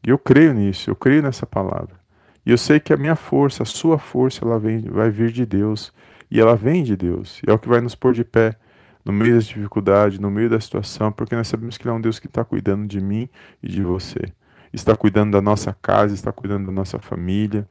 E 0.05 0.11
eu 0.11 0.19
creio 0.19 0.53
nisso, 0.53 0.91
eu 0.91 0.97
creio 0.97 1.23
nessa 1.23 1.47
palavra. 1.47 2.01
E 2.45 2.51
eu 2.51 2.59
sei 2.59 2.81
que 2.81 2.93
a 2.93 2.97
minha 2.97 3.15
força, 3.15 3.63
a 3.63 3.67
sua 3.67 3.99
força, 3.99 4.45
ela 4.45 4.59
vem, 4.59 4.81
vai 4.81 5.11
vir 5.11 5.31
de 5.31 5.47
Deus. 5.47 5.93
E 6.29 6.41
ela 6.41 6.57
vem 6.57 6.83
de 6.83 6.97
Deus. 6.97 7.41
E 7.47 7.51
é 7.51 7.53
o 7.53 7.59
que 7.59 7.69
vai 7.69 7.81
nos 7.81 7.95
pôr 7.95 8.13
de 8.13 8.25
pé 8.25 8.57
no 9.05 9.13
meio 9.13 9.35
das 9.35 9.47
dificuldades, 9.47 10.19
no 10.19 10.31
meio 10.31 10.49
da 10.49 10.61
situação, 10.61 11.11
porque 11.11 11.35
nós 11.35 11.49
sabemos 11.49 11.77
que 11.77 11.85
Ele 11.85 11.91
é 11.91 11.97
um 11.97 12.01
Deus 12.01 12.19
que 12.19 12.27
está 12.27 12.45
cuidando 12.45 12.87
de 12.87 13.01
mim 13.01 13.29
e 13.63 13.69
de 13.69 13.83
você. 13.83 14.33
Está 14.73 14.97
cuidando 14.97 15.33
da 15.33 15.43
nossa 15.43 15.77
casa, 15.83 16.15
está 16.15 16.33
cuidando 16.33 16.67
da 16.67 16.73
nossa 16.73 16.99
família. 16.99 17.69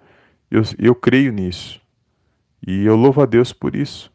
Eu, 0.49 0.61
eu 0.77 0.93
creio 0.93 1.31
nisso. 1.31 1.81
E 2.65 2.85
eu 2.85 2.95
louvo 2.95 3.21
a 3.21 3.25
Deus 3.25 3.53
por 3.53 3.75
isso. 3.75 4.11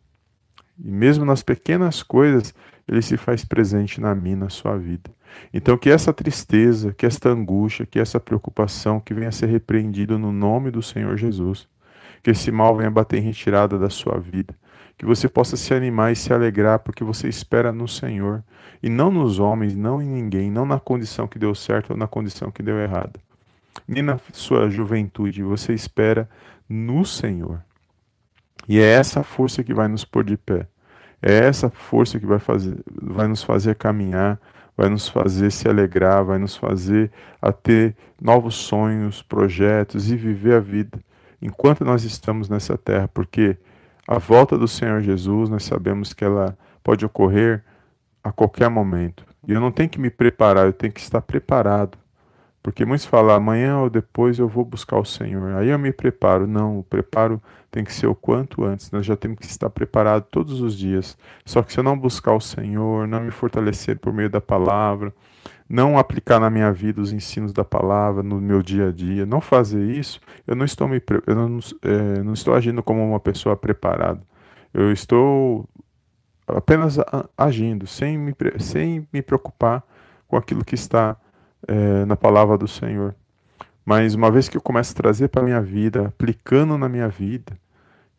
E 0.79 0.91
mesmo 0.91 1.25
nas 1.25 1.43
pequenas 1.43 2.03
coisas, 2.03 2.55
Ele 2.87 3.03
se 3.03 3.17
faz 3.17 3.45
presente 3.45 4.01
na 4.01 4.15
minha, 4.15 4.37
na 4.37 4.49
sua 4.51 4.77
vida. 4.77 5.11
Então, 5.53 5.77
que 5.77 5.91
essa 5.91 6.13
tristeza, 6.13 6.93
que 6.93 7.05
esta 7.05 7.31
angústia, 7.31 7.87
que 7.87 7.99
essa 7.99 8.21
preocupação, 8.21 9.01
que 9.01 9.13
venha 9.13 9.29
a 9.29 9.33
ser 9.33 9.47
repreendido 9.47 10.19
no 10.19 10.31
nome 10.31 10.71
do 10.71 10.83
Senhor 10.83 11.17
Jesus. 11.17 11.67
Que 12.23 12.31
esse 12.31 12.53
mal 12.53 12.77
venha 12.77 12.91
bater 12.91 13.19
em 13.19 13.23
retirada 13.23 13.79
da 13.79 13.91
sua 13.91 14.19
vida 14.19 14.55
que 14.97 15.05
você 15.05 15.29
possa 15.29 15.57
se 15.57 15.75
animar 15.75 16.13
e 16.13 16.17
se 16.17 16.33
alegrar, 16.33 16.79
porque 16.79 17.05
você 17.05 17.29
espera 17.29 17.73
no 17.73 17.87
Senhor 17.87 18.43
e 18.83 18.89
não 18.89 19.11
nos 19.11 19.39
homens, 19.39 19.77
não 19.77 20.01
em 20.01 20.07
ninguém, 20.07 20.51
não 20.51 20.65
na 20.65 20.81
condição 20.81 21.29
que 21.29 21.39
deu 21.39 21.55
certo 21.55 21.91
ou 21.91 21.97
na 21.97 22.07
condição 22.07 22.51
que 22.51 22.63
deu 22.63 22.79
errado. 22.79 23.21
Nem 23.87 24.03
na 24.03 24.19
sua 24.33 24.71
juventude, 24.71 25.43
você 25.43 25.75
espera 25.75 26.29
no 26.69 27.05
Senhor. 27.05 27.63
E 28.69 28.79
é 28.79 28.85
essa 28.85 29.23
força 29.23 29.63
que 29.63 29.75
vai 29.75 29.87
nos 29.87 30.05
pôr 30.05 30.25
de 30.25 30.37
pé. 30.37 30.67
É 31.23 31.35
essa 31.35 31.71
força 31.71 32.19
que 32.19 32.27
vai, 32.27 32.39
fazer, 32.39 32.79
vai 33.01 33.29
nos 33.29 33.43
fazer 33.43 33.75
caminhar, 33.75 34.41
vai 34.77 34.89
nos 34.89 35.09
fazer 35.09 35.51
se 35.51 35.69
alegrar, 35.69 36.25
vai 36.25 36.39
nos 36.39 36.57
fazer 36.57 37.11
a 37.41 37.53
ter 37.53 37.95
novos 38.21 38.55
sonhos, 38.55 39.23
projetos 39.23 40.11
e 40.11 40.17
viver 40.17 40.55
a 40.55 40.61
vida 40.61 40.99
enquanto 41.41 41.85
nós 41.85 42.05
estamos 42.05 42.49
nessa 42.49 42.77
terra, 42.77 43.09
porque 43.09 43.57
a 44.07 44.19
volta 44.19 44.57
do 44.57 44.69
Senhor 44.69 45.01
Jesus, 45.01 45.49
nós 45.49 45.65
sabemos 45.65 46.13
que 46.13 46.25
ela 46.25 46.57
pode 46.83 47.05
ocorrer 47.05 47.65
a 48.23 48.31
qualquer 48.31 48.69
momento. 48.69 49.25
E 49.47 49.53
eu 49.53 49.61
não 49.61 49.71
tenho 49.71 49.89
que 49.89 50.01
me 50.01 50.11
preparar, 50.11 50.67
eu 50.67 50.73
tenho 50.73 50.93
que 50.93 51.01
estar 51.01 51.21
preparado. 51.21 51.99
Porque 52.63 52.85
muitos 52.85 53.07
falam, 53.07 53.33
amanhã 53.33 53.79
ou 53.79 53.89
depois 53.89 54.41
eu 54.41 54.49
vou 54.49 54.65
buscar 54.65 54.99
o 54.99 55.05
Senhor. 55.05 55.55
Aí 55.55 55.69
eu 55.69 55.79
me 55.79 55.93
preparo. 55.93 56.49
Não, 56.49 56.81
o 56.81 56.83
preparo 56.83 57.41
tem 57.71 57.85
que 57.85 57.93
ser 57.93 58.09
o 58.09 58.15
quanto 58.15 58.65
antes. 58.65 58.91
Nós 58.91 59.07
já 59.07 59.17
temos 59.17 59.39
que 59.39 59.47
estar 59.47 59.71
preparados 59.71 60.29
todos 60.33 60.61
os 60.61 60.77
dias. 60.77 61.17
Só 61.45 61.63
que 61.63 61.73
se 61.73 61.79
eu 61.79 61.85
não 61.85 61.97
buscar 61.97 62.35
o 62.35 62.41
Senhor, 62.41 63.07
não 63.07 63.21
me 63.21 63.31
fortalecer 63.31 64.01
por 64.01 64.13
meio 64.13 64.29
da 64.29 64.41
palavra, 64.41 65.15
não 65.69 65.99
aplicar 65.99 66.39
na 66.39 66.49
minha 66.49 66.73
vida 66.73 67.01
os 67.01 67.13
ensinos 67.13 67.53
da 67.53 67.65
palavra, 67.65 68.23
no 68.23 68.41
meu 68.41 68.63
dia 68.63 68.89
a 68.89 68.93
dia, 68.93 69.27
não 69.27 69.41
fazer 69.41 69.85
isso, 69.85 70.21
eu 70.47 70.55
não 70.55 70.65
estou, 70.65 70.87
me, 70.87 71.03
eu 71.27 71.35
não, 71.35 71.59
é, 71.83 72.23
não 72.23 72.33
estou 72.33 72.55
agindo 72.55 72.83
como 72.83 73.05
uma 73.05 73.21
pessoa 73.21 73.57
preparada. 73.57 74.21
Eu 74.73 74.93
estou 74.93 75.69
apenas 76.47 76.99
agindo, 77.37 77.87
sem 77.87 78.17
me, 78.17 78.35
sem 78.59 79.09
me 79.13 79.23
preocupar 79.23 79.83
com 80.29 80.37
aquilo 80.37 80.65
que 80.65 80.75
está 80.75 81.17
é, 81.67 82.05
na 82.05 82.17
palavra 82.17 82.57
do 82.57 82.69
Senhor. 82.69 83.15
Mas 83.85 84.15
uma 84.15 84.31
vez 84.31 84.49
que 84.49 84.57
eu 84.57 84.61
começo 84.61 84.93
a 84.93 84.97
trazer 84.97 85.29
para 85.29 85.43
a 85.43 85.45
minha 85.45 85.61
vida, 85.63 86.09
aplicando 86.09 86.77
na 86.77 86.89
minha 86.89 87.09
vida, 87.09 87.57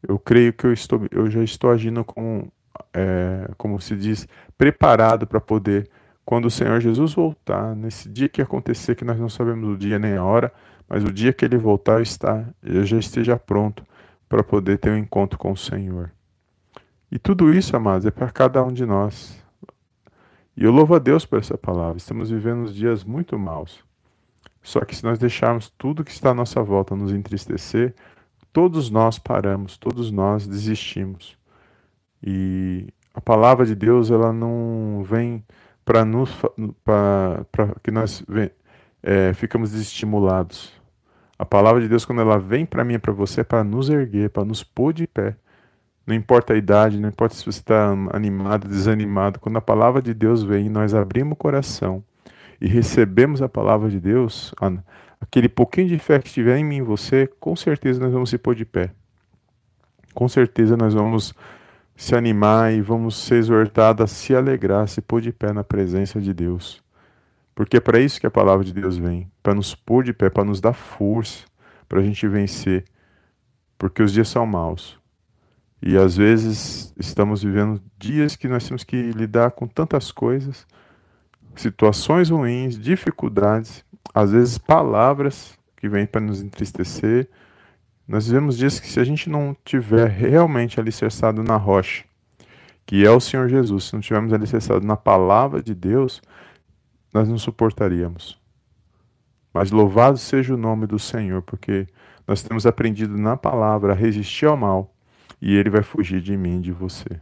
eu 0.08 0.18
creio 0.18 0.54
que 0.54 0.66
eu, 0.66 0.74
estou, 0.74 1.06
eu 1.12 1.30
já 1.30 1.44
estou 1.44 1.70
agindo 1.70 2.04
com, 2.04 2.48
é, 2.94 3.50
como 3.58 3.80
se 3.82 3.96
diz, 3.96 4.27
preparado 4.58 5.27
para 5.27 5.42
poder, 5.42 5.89
quando 6.28 6.48
o 6.48 6.52
Senhor 6.52 6.82
Jesus 6.82 7.14
voltar, 7.14 7.74
nesse 7.74 8.10
dia 8.10 8.28
que 8.28 8.42
acontecer, 8.42 8.96
que 8.96 9.06
nós 9.06 9.18
não 9.18 9.30
sabemos 9.30 9.70
o 9.70 9.78
dia 9.78 9.98
nem 9.98 10.18
a 10.18 10.26
hora, 10.26 10.52
mas 10.86 11.02
o 11.06 11.10
dia 11.10 11.32
que 11.32 11.46
ele 11.46 11.58
voltar, 11.58 12.02
está, 12.02 12.46
eu 12.62 12.84
já 12.84 12.98
esteja 12.98 13.40
pronto 13.40 13.82
para 14.28 14.44
poder 14.44 14.78
ter 14.78 14.90
um 14.90 14.98
encontro 14.98 15.40
com 15.40 15.54
o 15.54 15.56
Senhor. 15.56 16.12
E 17.10 17.18
tudo 17.18 17.54
isso, 17.54 17.78
amados, 17.78 18.06
é 18.06 18.12
para 18.12 18.30
cada 18.30 18.62
um 18.62 18.74
de 18.74 18.86
nós. 18.86 19.42
E 20.58 20.66
eu 20.66 20.72
louvo 20.74 20.96
a 20.96 21.00
Deus 21.00 21.26
por 21.26 21.40
essa 21.40 21.58
palavra. 21.58 21.96
Estamos 21.96 22.30
vivendo 22.30 22.70
dias 22.74 23.06
muito 23.06 23.40
maus. 23.40 23.82
Só 24.62 24.82
que 24.82 24.98
se 24.98 25.06
nós 25.06 25.18
deixarmos 25.18 25.70
tudo 25.78 26.04
que 26.04 26.12
está 26.12 26.32
à 26.32 26.34
nossa 26.34 26.62
volta 26.62 26.94
nos 26.94 27.14
entristecer, 27.14 27.96
todos 28.52 28.90
nós 28.90 29.18
paramos, 29.18 29.78
todos 29.78 30.12
nós 30.12 30.46
desistimos. 30.46 31.38
E 32.22 32.90
a 33.14 33.22
palavra 33.22 33.66
de 33.66 33.76
Deus, 33.76 34.12
ela 34.12 34.34
não 34.34 35.06
vem 35.10 35.42
para 35.88 36.03
nos 36.03 36.29
para 36.84 37.46
que 37.82 37.89
nós 37.91 38.22
é, 39.01 39.34
ficamos 39.34 39.72
desestimulados. 39.72 40.74
A 41.39 41.46
palavra 41.46 41.82
de 41.82 41.88
Deus, 41.88 42.03
quando 42.03 42.20
ela 42.20 42.38
vem 42.38 42.65
para 42.65 42.84
mim 42.84 42.96
e 42.96 43.00
para 43.00 43.13
você, 43.13 43.39
é 43.39 43.44
para 43.44 43.63
nos 43.63 43.89
erguer, 43.89 44.29
para 44.29 44.44
nos 44.44 44.63
pôr 44.63 44.91
de 44.91 45.08
pé. 45.08 45.38
Não 46.06 46.13
importa 46.13 46.53
a 46.53 46.58
idade, 46.58 47.00
não 47.00 47.08
importa 47.08 47.36
se 47.36 47.46
você 47.46 47.60
está 47.60 47.96
animado, 48.12 48.67
desanimado. 48.67 49.39
Quando 49.39 49.58
a 49.58 49.62
palavra 49.62 50.01
de 50.01 50.13
Deus 50.13 50.44
vem 50.44 50.65
e 50.65 50.70
nós 50.70 50.94
abrimos 50.94 51.34
o 51.34 51.36
coração 51.38 52.03
e 52.60 52.67
recebemos 52.67 53.41
a 53.41 53.48
palavra 53.48 53.89
de 53.89 54.00
Deus, 54.00 54.53
aquele 55.22 55.48
pouquinho 55.48 55.88
de 55.88 56.00
fé 56.00 56.20
que 56.20 56.27
estiver 56.27 56.58
em 56.58 56.65
mim 56.65 56.77
e 56.77 56.82
você, 56.82 57.27
com 57.39 57.56
certeza 57.56 58.01
nós 58.01 58.12
vamos 58.12 58.29
se 58.29 58.38
pôr 58.38 58.56
de 58.56 58.65
pé. 58.65 58.91
Com 60.13 60.27
certeza 60.27 60.75
nós 60.75 60.94
vamos 60.94 61.34
se 61.98 62.16
animar 62.16 62.72
e 62.72 62.80
vamos 62.80 63.18
ser 63.18 63.36
exortados 63.36 64.04
a 64.04 64.08
se 64.08 64.36
alegrar, 64.36 64.88
se 64.88 65.01
pôr 65.01 65.20
de 65.20 65.34
pé 65.34 65.51
na 65.51 65.63
presença 65.63 66.22
de 66.22 66.34
Deus. 66.34 66.82
Porque 67.56 67.78
é 67.78 67.80
para 67.80 68.00
isso 68.00 68.22
que 68.22 68.28
a 68.28 68.32
palavra 68.32 68.63
de 68.63 68.72
Deus 68.72 68.98
vem 68.98 69.30
para 69.41 69.56
nos 69.56 69.74
pôr 69.74 70.04
de 70.04 70.13
pé, 70.13 70.30
para 70.30 70.43
nos 70.43 70.62
dar 70.62 70.74
força, 70.74 71.45
para 71.89 72.00
a 72.00 72.04
gente 72.04 72.28
vencer. 72.28 72.86
Porque 73.80 74.04
os 74.04 74.13
dias 74.13 74.28
são 74.28 74.45
maus. 74.45 75.00
E 75.82 75.98
às 75.98 76.15
vezes 76.15 76.93
estamos 76.98 77.41
vivendo 77.41 77.82
dias 77.98 78.36
que 78.36 78.48
nós 78.48 78.67
temos 78.67 78.84
que 78.84 79.12
lidar 79.12 79.52
com 79.52 79.67
tantas 79.67 80.12
coisas, 80.12 80.67
situações 81.56 82.30
ruins, 82.30 82.78
dificuldades, 82.78 83.84
às 84.13 84.32
vezes 84.32 84.58
palavras 84.58 85.58
que 85.78 85.89
vêm 85.89 86.06
para 86.06 86.22
nos 86.22 86.41
entristecer. 86.41 87.28
Nós 88.08 88.28
vivemos 88.28 88.58
dias 88.58 88.80
que 88.80 88.88
se 88.88 89.00
a 89.00 89.04
gente 89.04 89.30
não 89.30 89.56
tiver 89.65 90.08
realmente 90.08 90.80
alicerçado 90.80 91.43
na 91.43 91.58
rocha, 91.58 92.06
que 92.86 93.06
é 93.06 93.12
o 93.12 93.20
Senhor 93.20 93.50
Jesus, 93.50 93.86
se 93.86 93.93
não 93.93 94.00
tivermos 94.00 94.32
alicerçado 94.32 94.86
na 94.86 94.96
palavra 94.96 95.62
de 95.62 95.76
Deus, 95.76 96.22
nós 97.13 97.28
não 97.28 97.38
suportaríamos. 97.38 98.39
Mas 99.54 99.72
louvado 99.72 100.17
seja 100.17 100.54
o 100.54 100.58
nome 100.58 100.88
do 100.88 100.98
Senhor, 100.98 101.41
porque 101.41 101.88
nós 102.26 102.41
temos 102.43 102.65
aprendido 102.65 103.17
na 103.17 103.36
palavra 103.36 103.91
a 103.91 103.96
resistir 103.96 104.46
ao 104.46 104.56
mal 104.56 104.93
e 105.41 105.56
ele 105.56 105.70
vai 105.70 105.84
fugir 105.84 106.22
de 106.22 106.36
mim 106.38 106.58
e 106.58 106.62
de 106.62 106.72
você. 106.72 107.20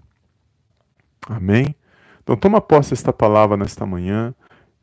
Amém? 1.27 1.75
Então 2.23 2.35
toma 2.35 2.61
posse 2.61 2.91
desta 2.91 3.11
palavra 3.11 3.57
nesta 3.57 3.85
manhã, 3.85 4.33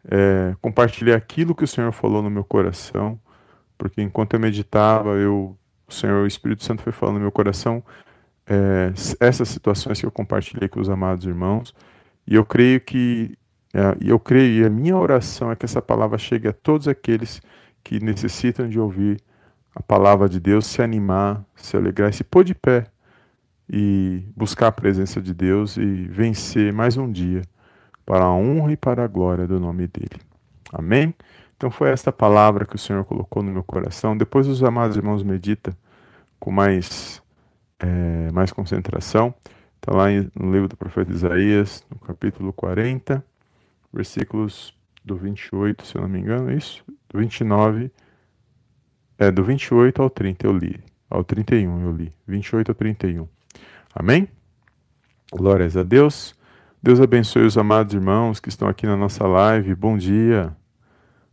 é, 0.09 0.55
compartilhei 0.61 1.15
aquilo 1.15 1.55
que 1.55 1.65
o 1.65 1.69
Senhor 1.69 1.93
falou 1.93 2.23
no 2.23 2.31
meu 2.31 2.45
coração, 2.45 3.21
porque 3.79 4.03
enquanto 4.03 4.35
eu 4.35 4.41
meditava, 4.41 5.11
eu, 5.11 5.57
o 5.93 5.95
Senhor, 5.95 6.25
o 6.25 6.27
Espírito 6.27 6.65
Santo 6.65 6.83
foi 6.83 6.93
falando 6.93 7.17
no 7.17 7.21
meu 7.21 7.33
coração 7.33 7.83
é, 8.47 8.93
essas 9.21 9.49
situações 9.49 10.01
que 10.01 10.07
eu 10.07 10.11
compartilhei 10.11 10.69
com 10.69 10.81
os 10.81 10.89
amados 10.89 11.27
irmãos, 11.27 11.75
e 12.27 12.35
eu 12.35 12.45
creio 12.45 12.81
que, 12.81 13.37
é, 13.73 13.97
eu 14.01 14.19
creio, 14.19 14.63
e 14.63 14.67
a 14.67 14.71
minha 14.71 14.97
oração 14.97 15.51
é 15.51 15.57
que 15.57 15.65
essa 15.65 15.81
palavra 15.81 16.19
chegue 16.19 16.49
a 16.49 16.53
todos 16.53 16.89
aqueles 16.89 17.41
que 17.85 18.03
necessitam 18.03 18.69
de 18.69 18.79
ouvir 18.79 19.21
a 19.75 19.83
palavra 19.83 20.29
de 20.29 20.39
Deus, 20.39 20.67
se 20.67 20.83
animar, 20.83 21.45
se 21.57 21.77
alegrar 21.77 22.13
se 22.13 22.23
pôr 22.25 22.45
de 22.45 22.55
pé 22.55 22.87
e 23.69 24.25
buscar 24.37 24.69
a 24.69 24.73
presença 24.73 25.21
de 25.21 25.33
Deus 25.33 25.77
e 25.77 25.85
vencer 26.09 26.73
mais 26.73 26.97
um 26.97 27.11
dia 27.11 27.43
para 28.05 28.25
a 28.25 28.33
honra 28.33 28.73
e 28.73 28.77
para 28.77 29.05
a 29.05 29.07
glória 29.07 29.47
do 29.47 29.59
nome 29.59 29.87
dele. 29.87 30.21
Amém? 30.73 31.15
Então 31.57 31.71
foi 31.71 31.91
esta 31.91 32.13
palavra 32.13 32.67
que 32.67 32.77
o 32.77 32.79
Senhor 32.79 33.05
colocou 33.05 33.43
no 33.43 33.53
meu 33.53 33.63
coração. 33.63 34.17
Depois 34.17 34.47
os 34.47 34.63
amados 34.63 34.97
irmãos 34.97 35.23
medita 35.23 35.75
com 36.43 36.51
mais, 36.51 37.23
é, 37.79 38.33
mais 38.33 38.53
concentração. 38.53 39.33
Está 39.77 39.95
lá 39.95 40.07
no 40.35 40.53
livro 40.53 40.67
do 40.67 40.77
profeta 40.77 41.13
Isaías, 41.13 41.87
no 41.89 42.01
capítulo 42.01 42.53
40, 42.53 43.25
versículos 43.93 44.77
do 45.05 45.15
28, 45.15 45.87
se 45.87 45.95
eu 45.95 46.03
não 46.03 46.09
me 46.09 46.19
engano, 46.19 46.51
é 46.51 46.57
isso? 46.57 46.85
Do 47.09 47.21
29, 47.21 47.93
é 49.19 49.31
do 49.31 49.45
28 49.45 50.03
ao 50.03 50.11
30 50.11 50.45
eu 50.45 50.53
li, 50.53 50.81
ao 51.09 51.23
31 51.23 51.85
eu 51.85 51.93
li, 51.93 52.13
28 52.27 52.73
ao 52.73 52.75
31. 52.75 53.29
Amém? 53.95 54.27
Glórias 55.31 55.77
a 55.77 55.85
Deus. 55.85 56.35
Deus 56.83 57.01
abençoe 57.01 57.45
os 57.45 57.57
amados 57.57 57.95
irmãos 57.95 58.41
que 58.41 58.49
estão 58.49 58.67
aqui 58.67 58.85
na 58.85 58.97
nossa 58.97 59.25
live. 59.29 59.77
Bom 59.77 59.97
dia. 59.97 60.57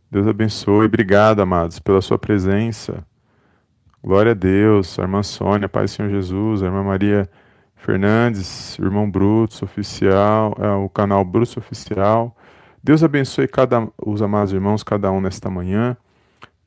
Deus 0.08 0.28
abençoe. 0.28 0.86
Obrigado, 0.86 1.40
amados, 1.40 1.80
pela 1.80 2.00
sua 2.00 2.16
presença. 2.16 3.04
Glória 4.02 4.32
a 4.32 4.34
Deus. 4.34 4.98
A 4.98 5.02
irmã 5.02 5.22
Sônia, 5.22 5.68
Pai 5.68 5.84
do 5.84 5.90
Senhor 5.90 6.10
Jesus, 6.10 6.62
a 6.62 6.66
irmã 6.66 6.82
Maria 6.82 7.28
Fernandes, 7.76 8.78
o 8.78 8.84
irmão 8.84 9.10
Brutus 9.10 9.62
Oficial, 9.62 10.54
é, 10.58 10.70
o 10.70 10.88
canal 10.88 11.24
Brutus 11.24 11.56
Oficial. 11.56 12.34
Deus 12.82 13.04
abençoe 13.04 13.46
cada, 13.46 13.86
os 13.98 14.22
amados 14.22 14.54
irmãos, 14.54 14.82
cada 14.82 15.12
um 15.12 15.20
nesta 15.20 15.50
manhã. 15.50 15.96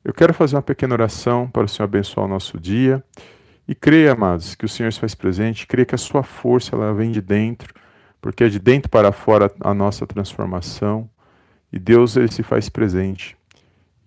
Eu 0.04 0.14
quero 0.14 0.32
fazer 0.32 0.54
uma 0.54 0.62
pequena 0.62 0.94
oração 0.94 1.48
para 1.48 1.64
o 1.64 1.68
Senhor 1.68 1.84
abençoar 1.84 2.26
o 2.26 2.28
nosso 2.28 2.58
dia. 2.58 3.02
E 3.66 3.74
creia, 3.74 4.12
amados, 4.12 4.54
que 4.54 4.64
o 4.64 4.68
Senhor 4.68 4.92
se 4.92 5.00
faz 5.00 5.14
presente, 5.14 5.66
creia 5.66 5.86
que 5.86 5.94
a 5.94 5.98
sua 5.98 6.22
força 6.22 6.76
ela 6.76 6.92
vem 6.92 7.10
de 7.10 7.20
dentro, 7.20 7.74
porque 8.20 8.44
é 8.44 8.48
de 8.48 8.58
dentro 8.58 8.90
para 8.90 9.10
fora 9.10 9.50
a 9.60 9.74
nossa 9.74 10.06
transformação. 10.06 11.08
E 11.72 11.78
Deus 11.80 12.16
ele 12.16 12.30
se 12.30 12.44
faz 12.44 12.68
presente. 12.68 13.36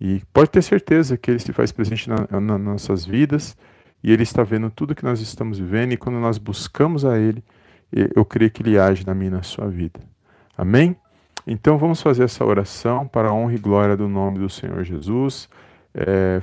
E 0.00 0.22
pode 0.32 0.50
ter 0.50 0.62
certeza 0.62 1.16
que 1.16 1.30
ele 1.30 1.40
se 1.40 1.52
faz 1.52 1.72
presente 1.72 2.08
nas 2.08 2.28
na 2.30 2.58
nossas 2.58 3.04
vidas 3.04 3.56
e 4.02 4.12
ele 4.12 4.22
está 4.22 4.44
vendo 4.44 4.70
tudo 4.70 4.94
que 4.94 5.04
nós 5.04 5.20
estamos 5.20 5.58
vivendo. 5.58 5.92
E 5.92 5.96
quando 5.96 6.20
nós 6.20 6.38
buscamos 6.38 7.04
a 7.04 7.18
ele, 7.18 7.42
eu 8.14 8.24
creio 8.24 8.50
que 8.50 8.62
ele 8.62 8.78
age 8.78 9.04
na 9.04 9.14
minha 9.14 9.28
e 9.28 9.34
na 9.34 9.42
sua 9.42 9.68
vida. 9.68 10.00
Amém? 10.56 10.96
Então 11.46 11.78
vamos 11.78 12.00
fazer 12.00 12.24
essa 12.24 12.44
oração 12.44 13.08
para 13.08 13.28
a 13.28 13.32
honra 13.32 13.54
e 13.54 13.58
glória 13.58 13.96
do 13.96 14.08
nome 14.08 14.38
do 14.38 14.48
Senhor 14.48 14.84
Jesus. 14.84 15.48
É, 15.94 16.40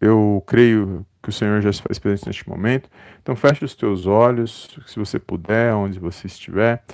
eu 0.00 0.42
creio 0.46 1.06
que 1.22 1.30
o 1.30 1.32
Senhor 1.32 1.60
já 1.62 1.72
se 1.72 1.80
faz 1.80 1.98
presente 1.98 2.26
neste 2.26 2.48
momento. 2.48 2.90
Então 3.22 3.34
feche 3.34 3.64
os 3.64 3.74
teus 3.74 4.06
olhos, 4.06 4.78
se 4.86 4.98
você 4.98 5.18
puder, 5.18 5.72
onde 5.74 5.98
você 5.98 6.26
estiver. 6.26 6.84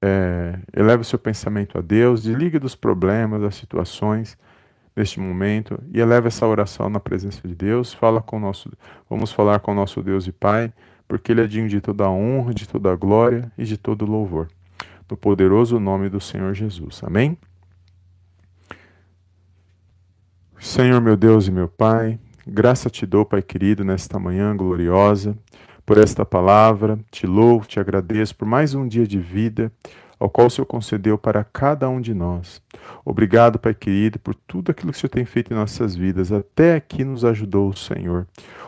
É, 0.00 0.58
eleve 0.76 1.00
o 1.00 1.04
seu 1.04 1.18
pensamento 1.18 1.78
a 1.78 1.80
Deus, 1.80 2.22
desligue 2.22 2.58
dos 2.58 2.76
problemas, 2.76 3.40
das 3.40 3.54
situações 3.54 4.36
neste 4.96 5.18
momento 5.18 5.82
e 5.92 6.00
eleve 6.00 6.28
essa 6.28 6.46
oração 6.46 6.88
na 6.88 7.00
presença 7.00 7.46
de 7.46 7.54
Deus. 7.54 7.92
Fala 7.92 8.22
com 8.22 8.38
nosso, 8.38 8.70
vamos 9.08 9.32
falar 9.32 9.60
com 9.60 9.72
o 9.72 9.74
nosso 9.74 10.02
Deus 10.02 10.26
e 10.26 10.32
Pai, 10.32 10.72
porque 11.08 11.32
Ele 11.32 11.42
é 11.42 11.46
digno 11.46 11.68
de 11.68 11.80
toda 11.80 12.04
a 12.04 12.10
honra, 12.10 12.54
de 12.54 12.68
toda 12.68 12.92
a 12.92 12.96
glória 12.96 13.50
e 13.58 13.64
de 13.64 13.76
todo 13.76 14.06
louvor. 14.06 14.48
No 15.10 15.16
poderoso 15.16 15.78
nome 15.78 16.08
do 16.08 16.20
Senhor 16.20 16.54
Jesus. 16.54 17.02
Amém? 17.04 17.36
Senhor 20.58 21.00
meu 21.00 21.16
Deus 21.16 21.46
e 21.46 21.50
meu 21.50 21.68
Pai, 21.68 22.18
graça 22.46 22.88
te 22.88 23.04
dou, 23.04 23.24
Pai 23.24 23.42
querido, 23.42 23.84
nesta 23.84 24.18
manhã 24.18 24.56
gloriosa, 24.56 25.36
por 25.84 25.98
esta 25.98 26.24
palavra. 26.24 26.98
Te 27.10 27.26
louvo, 27.26 27.66
te 27.66 27.78
agradeço 27.78 28.34
por 28.34 28.48
mais 28.48 28.74
um 28.74 28.88
dia 28.88 29.06
de 29.06 29.18
vida 29.18 29.70
ao 30.24 30.30
qual 30.30 30.46
o 30.46 30.50
Senhor 30.50 30.64
concedeu 30.64 31.18
para 31.18 31.44
cada 31.44 31.88
um 31.88 32.00
de 32.00 32.14
nós. 32.14 32.62
Obrigado, 33.04 33.58
Pai 33.58 33.74
querido, 33.74 34.18
por 34.18 34.34
tudo 34.34 34.70
aquilo 34.70 34.90
que 34.90 34.96
o 34.96 35.00
Senhor 35.00 35.10
tem 35.10 35.24
feito 35.26 35.52
em 35.52 35.56
nossas 35.56 35.94
vidas. 35.94 36.32
Até 36.32 36.74
aqui 36.74 37.04
nos 37.04 37.24
ajudou 37.24 37.68
o 37.68 37.76
Senhor. 37.76 38.26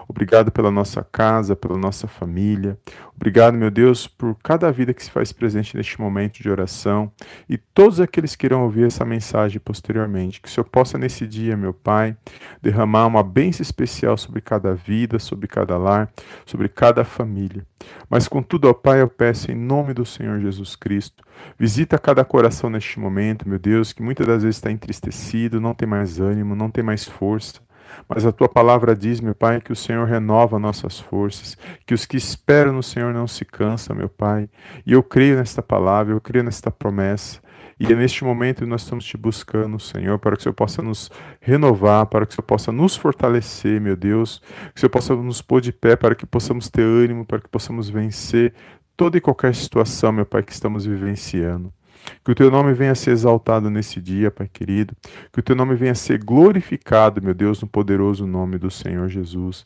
Obrigado 0.09 0.53
pela 0.53 0.71
nossa 0.71 1.03
casa, 1.03 1.57
pela 1.57 1.77
nossa 1.77 2.07
família. 2.07 2.79
Obrigado, 3.17 3.55
meu 3.55 3.71
Deus, 3.71 4.07
por 4.07 4.37
cada 4.43 4.71
vida 4.71 4.95
que 4.95 5.03
se 5.03 5.11
faz 5.11 5.33
presente 5.33 5.77
neste 5.77 6.01
momento 6.01 6.41
de 6.41 6.49
oração 6.49 7.11
e 7.49 7.57
todos 7.57 7.99
aqueles 8.01 8.37
que 8.37 8.47
irão 8.47 8.63
ouvir 8.63 8.87
essa 8.87 9.05
mensagem 9.05 9.59
posteriormente. 9.59 10.41
Que 10.41 10.49
o 10.49 10.51
Senhor 10.51 10.67
possa, 10.67 10.97
nesse 10.97 11.27
dia, 11.27 11.57
meu 11.57 11.73
Pai, 11.73 12.17
derramar 12.63 13.07
uma 13.07 13.23
bênção 13.23 13.63
especial 13.63 14.17
sobre 14.17 14.41
cada 14.41 14.75
vida, 14.75 15.19
sobre 15.19 15.49
cada 15.49 15.77
lar, 15.77 16.13
sobre 16.45 16.69
cada 16.69 17.03
família. 17.03 17.67
Mas, 18.09 18.29
contudo, 18.29 18.69
ó 18.69 18.75
Pai, 18.75 19.01
eu 19.01 19.09
peço 19.09 19.51
em 19.51 19.57
nome 19.57 19.93
do 19.93 20.05
Senhor 20.05 20.39
Jesus 20.39 20.77
Cristo, 20.77 21.25
visita 21.59 21.99
cada 21.99 22.25
coração 22.25 22.71
neste 22.71 22.99
momento, 22.99 23.49
meu 23.49 23.59
Deus, 23.59 23.93
que 23.93 24.03
muitas 24.03 24.27
das 24.27 24.43
vezes 24.43 24.57
está 24.57 24.71
entristecido, 24.71 25.61
não 25.61 25.75
tem 25.75 25.89
mais 25.89 26.21
ânimo, 26.21 26.55
não 26.55 26.71
tem 26.71 26.83
mais 26.85 27.05
força. 27.05 27.67
Mas 28.09 28.27
a 28.27 28.33
tua 28.33 28.49
palavra 28.49 28.95
diz, 28.95 29.21
meu 29.21 29.35
Pai, 29.35 29.61
que 29.61 29.73
o 29.73 29.77
Senhor 29.77 30.07
renova 30.07 30.59
nossas 30.59 30.99
forças, 30.99 31.57
que 31.87 31.95
os 31.95 32.05
que 32.05 32.17
esperam 32.17 32.73
no 32.73 32.83
Senhor 32.83 33.13
não 33.13 33.27
se 33.27 33.45
cansam, 33.45 33.97
meu 33.97 34.09
Pai. 34.09 34.49
E 34.85 34.93
eu 34.93 35.03
creio 35.03 35.37
nesta 35.37 35.63
palavra, 35.63 36.13
eu 36.13 36.21
creio 36.21 36.45
nesta 36.45 36.71
promessa. 36.71 37.41
E 37.79 37.93
é 37.93 37.95
neste 37.95 38.25
momento 38.25 38.67
nós 38.67 38.83
estamos 38.83 39.05
te 39.05 39.19
buscando, 39.19 39.79
Senhor, 39.79 40.19
para 40.19 40.35
que 40.35 40.41
o 40.41 40.43
Senhor 40.43 40.55
possa 40.55 40.81
nos 40.81 41.11
renovar, 41.41 42.07
para 42.07 42.25
que 42.25 42.33
o 42.33 42.35
Senhor 42.35 42.47
possa 42.47 42.73
nos 42.73 42.97
fortalecer, 42.97 43.79
meu 43.81 43.95
Deus, 43.95 44.41
que 44.73 44.79
o 44.79 44.81
Senhor 44.81 44.91
possa 44.91 45.15
nos 45.15 45.43
pôr 45.43 45.61
de 45.61 45.73
pé, 45.73 45.95
para 45.95 46.15
que 46.15 46.25
possamos 46.25 46.71
ter 46.71 46.83
ânimo, 46.83 47.27
para 47.27 47.39
que 47.39 47.49
possamos 47.49 47.91
vencer 47.91 48.55
toda 48.97 49.19
e 49.19 49.21
qualquer 49.21 49.55
situação, 49.55 50.13
meu 50.13 50.27
Pai, 50.27 50.43
que 50.43 50.53
estamos 50.53 50.87
vivenciando. 50.87 51.73
Que 52.25 52.31
o 52.31 52.35
teu 52.35 52.51
nome 52.51 52.73
venha 52.73 52.93
a 52.93 52.95
ser 52.95 53.11
exaltado 53.11 53.71
nesse 53.71 54.01
dia, 54.01 54.31
Pai 54.31 54.49
querido. 54.53 54.95
Que 55.33 55.41
o 55.41 55.43
teu 55.43 55.57
nome 55.57 55.75
venha 55.75 55.93
a 55.93 55.95
ser 55.95 56.23
glorificado, 56.23 57.23
meu 57.23 57.35
Deus, 57.35 57.61
no 57.61 57.69
poderoso 57.69 58.27
nome 58.27 58.59
do 58.59 58.71
Senhor 58.71 59.09
Jesus. 59.09 59.65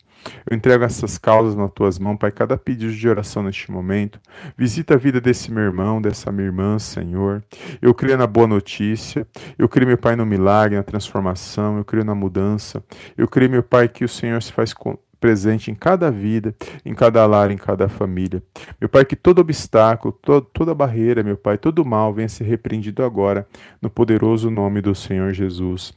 Eu 0.49 0.55
entrego 0.55 0.83
essas 0.83 1.17
causas 1.17 1.55
nas 1.55 1.71
tuas 1.71 1.99
mãos, 1.99 2.17
Pai, 2.17 2.31
cada 2.31 2.57
pedido 2.57 2.93
de 2.93 3.09
oração 3.09 3.43
neste 3.43 3.71
momento. 3.71 4.19
Visita 4.57 4.95
a 4.95 4.97
vida 4.97 5.19
desse 5.19 5.51
meu 5.51 5.63
irmão, 5.63 6.01
dessa 6.01 6.31
minha 6.31 6.47
irmã, 6.47 6.77
Senhor. 6.79 7.43
Eu 7.81 7.93
creio 7.93 8.17
na 8.17 8.27
boa 8.27 8.47
notícia. 8.47 9.27
Eu 9.57 9.67
creio, 9.69 9.87
meu 9.87 9.97
Pai, 9.97 10.15
no 10.15 10.25
milagre, 10.25 10.77
na 10.77 10.83
transformação. 10.83 11.77
Eu 11.77 11.85
creio 11.85 12.05
na 12.05 12.15
mudança. 12.15 12.83
Eu 13.17 13.27
creio, 13.27 13.51
meu 13.51 13.63
Pai, 13.63 13.87
que 13.87 14.03
o 14.03 14.09
Senhor 14.09 14.41
se 14.41 14.51
faz 14.51 14.73
presente 15.21 15.69
em 15.69 15.75
cada 15.75 16.09
vida, 16.09 16.53
em 16.83 16.95
cada 16.95 17.25
lar, 17.27 17.51
em 17.51 17.57
cada 17.57 17.87
família. 17.87 18.41
Meu 18.81 18.89
Pai, 18.89 19.05
que 19.05 19.15
todo 19.15 19.39
obstáculo, 19.39 20.11
toda 20.51 20.73
barreira, 20.73 21.23
meu 21.23 21.37
Pai, 21.37 21.59
todo 21.59 21.85
mal 21.85 22.11
venha 22.11 22.27
ser 22.27 22.45
repreendido 22.45 23.03
agora, 23.03 23.47
no 23.79 23.89
poderoso 23.89 24.49
nome 24.49 24.81
do 24.81 24.95
Senhor 24.95 25.31
Jesus. 25.31 25.93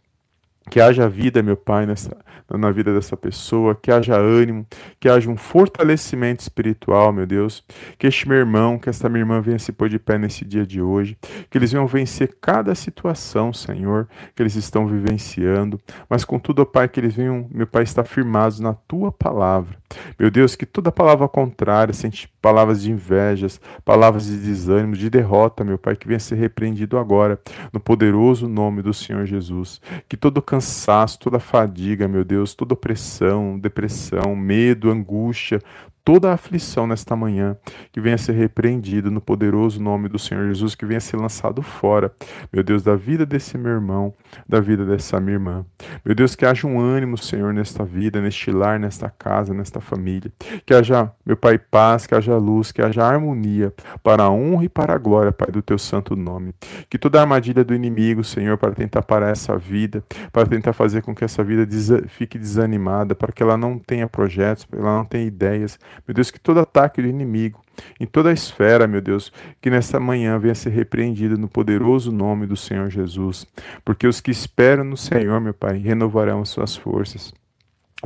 Que 0.71 0.81
haja 0.81 1.09
vida, 1.09 1.43
meu 1.43 1.57
Pai, 1.57 1.85
nessa, 1.87 2.17
na 2.51 2.71
vida 2.71 2.93
dessa 2.93 3.17
pessoa, 3.17 3.75
que 3.75 3.91
haja 3.91 4.17
ânimo, 4.17 4.67
que 4.99 5.09
haja 5.09 5.31
um 5.31 5.37
fortalecimento 5.37 6.43
espiritual, 6.43 7.13
meu 7.13 7.27
Deus. 7.27 7.63
Que 7.99 8.07
este 8.07 8.29
meu 8.29 8.39
irmão, 8.39 8.79
que 8.79 8.89
esta 8.89 9.09
minha 9.09 9.23
irmã 9.23 9.41
venha 9.41 9.59
se 9.59 9.73
pôr 9.73 9.89
de 9.89 9.99
pé 9.99 10.19
nesse 10.19 10.45
dia 10.45 10.67
de 10.67 10.81
hoje. 10.81 11.17
Que 11.51 11.59
eles 11.59 11.73
venham 11.73 11.87
vencer 11.87 12.37
cada 12.41 12.75
situação, 12.75 13.53
Senhor, 13.53 14.09
que 14.35 14.43
eles 14.43 14.57
estão 14.57 14.87
vivenciando. 14.87 15.81
Mas, 16.09 16.25
contudo, 16.25 16.65
Pai, 16.65 16.89
que 16.89 16.99
eles 16.99 17.15
venham, 17.15 17.47
meu 17.51 17.67
Pai, 17.67 17.83
estar 17.83 18.05
firmados 18.05 18.59
na 18.59 18.73
tua 18.73 19.13
palavra. 19.13 19.77
Meu 20.19 20.31
Deus, 20.31 20.57
que 20.57 20.67
toda 20.67 20.91
palavra 20.91 21.29
contrária, 21.29 21.93
sente 21.93 22.29
palavras 22.41 22.83
de 22.83 22.91
invejas, 22.91 23.61
palavras 23.85 24.27
de 24.27 24.37
desânimo, 24.37 24.95
de 24.95 25.09
derrota, 25.09 25.65
meu 25.65 25.79
Pai, 25.79 25.95
que 25.97 26.07
venha 26.07 26.19
ser 26.19 26.37
repreendido 26.37 26.99
agora, 26.99 27.39
no 27.73 27.79
poderoso 27.79 28.49
nome 28.49 28.83
do 28.83 28.93
Senhor 28.93 29.25
Jesus. 29.25 29.81
Que 30.09 30.17
todo 30.17 30.43
cansaço, 30.55 31.19
toda 31.19 31.41
fadiga, 31.41 32.07
meu 32.07 32.25
Deus, 32.25 32.55
toda 32.55 32.75
opressão, 32.75 33.59
depressão, 33.59 34.37
medo, 34.37 34.91
angústia, 34.91 35.61
toda 36.05 36.31
a 36.31 36.35
aflição 36.35 36.87
nesta 36.87 37.17
manhã, 37.17 37.57
que 37.91 38.01
venha 38.01 38.19
ser 38.19 38.33
repreendido 38.33 39.11
no 39.11 39.21
poderoso 39.21 39.83
nome 39.83 40.09
do 40.09 40.19
Senhor 40.19 40.47
Jesus, 40.47 40.75
que 40.75 40.85
venha 40.85 41.01
ser 41.01 41.17
lançado 41.17 41.63
fora, 41.63 42.13
meu 42.53 42.63
Deus, 42.63 42.83
da 42.83 42.95
vida 42.95 43.25
desse 43.25 43.57
meu 43.57 43.73
irmão, 43.73 44.13
da 44.47 44.61
vida 44.61 44.85
dessa 44.85 45.19
minha 45.19 45.37
irmã. 45.37 45.65
Meu 46.05 46.15
Deus, 46.15 46.37
que 46.37 46.45
haja 46.45 46.67
um 46.67 46.79
ânimo, 46.79 47.17
Senhor, 47.17 47.55
nesta 47.55 47.85
vida, 47.85 48.21
neste 48.21 48.51
lar, 48.51 48.79
nesta 48.79 49.09
casa, 49.09 49.55
nesta 49.55 49.81
família. 49.81 50.31
Que 50.67 50.75
haja, 50.75 51.11
meu 51.25 51.37
Pai, 51.37 51.59
paz, 51.59 52.07
que 52.07 52.15
haja 52.15 52.37
luz, 52.37 52.71
que 52.71 52.83
haja 52.83 53.03
harmonia, 53.03 53.73
para 54.03 54.25
a 54.25 54.31
honra 54.31 54.65
e 54.65 54.69
para 54.69 54.95
a 54.95 54.99
glória, 54.99 55.33
Pai, 55.33 55.51
do 55.51 55.63
teu 55.63 55.79
santo 55.79 56.15
nome. 56.15 56.55
Que 56.91 56.99
toda 56.99 57.21
armadilha 57.21 57.65
do 57.65 57.75
inimigo, 57.75 58.23
Senhor, 58.23 58.59
para 58.59 58.73
tentar 58.73 59.03
parar 59.03 59.31
essa 59.31 59.57
vida, 59.57 60.05
para 60.31 60.47
tentar 60.47 60.75
fazer 60.75 61.03
com 61.03 61.15
que 61.15 61.25
essa 61.25 61.43
vida 61.43 61.67
fique 62.09 62.39
desanimada, 62.39 63.15
para 63.15 63.33
que 63.33 63.43
ela 63.43 63.57
não 63.57 63.79
tenha 63.79 64.07
projetos, 64.07 64.67
para 64.67 64.79
que 64.79 64.85
ela 64.85 64.99
não 64.99 65.05
tenha 65.05 65.25
ideias, 65.25 65.79
meu 66.07 66.15
Deus, 66.15 66.31
que 66.31 66.41
todo 66.41 66.61
ataque 66.61 67.03
do 67.03 67.09
inimigo, 67.09 67.63
em 68.01 68.07
toda 68.07 68.31
a 68.31 68.33
esfera, 68.33 68.87
meu 68.87 69.01
Deus, 69.01 69.33
que 69.61 69.71
nesta 69.71 69.99
manhã 69.99 70.39
venha 70.39 70.55
ser 70.55 70.71
repreendido 70.71 71.37
no 71.37 71.49
poderoso 71.49 72.13
nome 72.13 72.47
do 72.47 72.57
Senhor 72.57 72.91
Jesus. 72.91 73.47
Porque 73.85 74.07
os 74.07 74.21
que 74.21 74.31
esperam 74.31 74.85
no 74.85 74.97
Senhor, 74.97 75.41
meu 75.41 75.55
Pai, 75.55 75.79
renovarão 75.79 76.43
as 76.43 76.49
suas 76.49 76.77
forças 76.77 77.33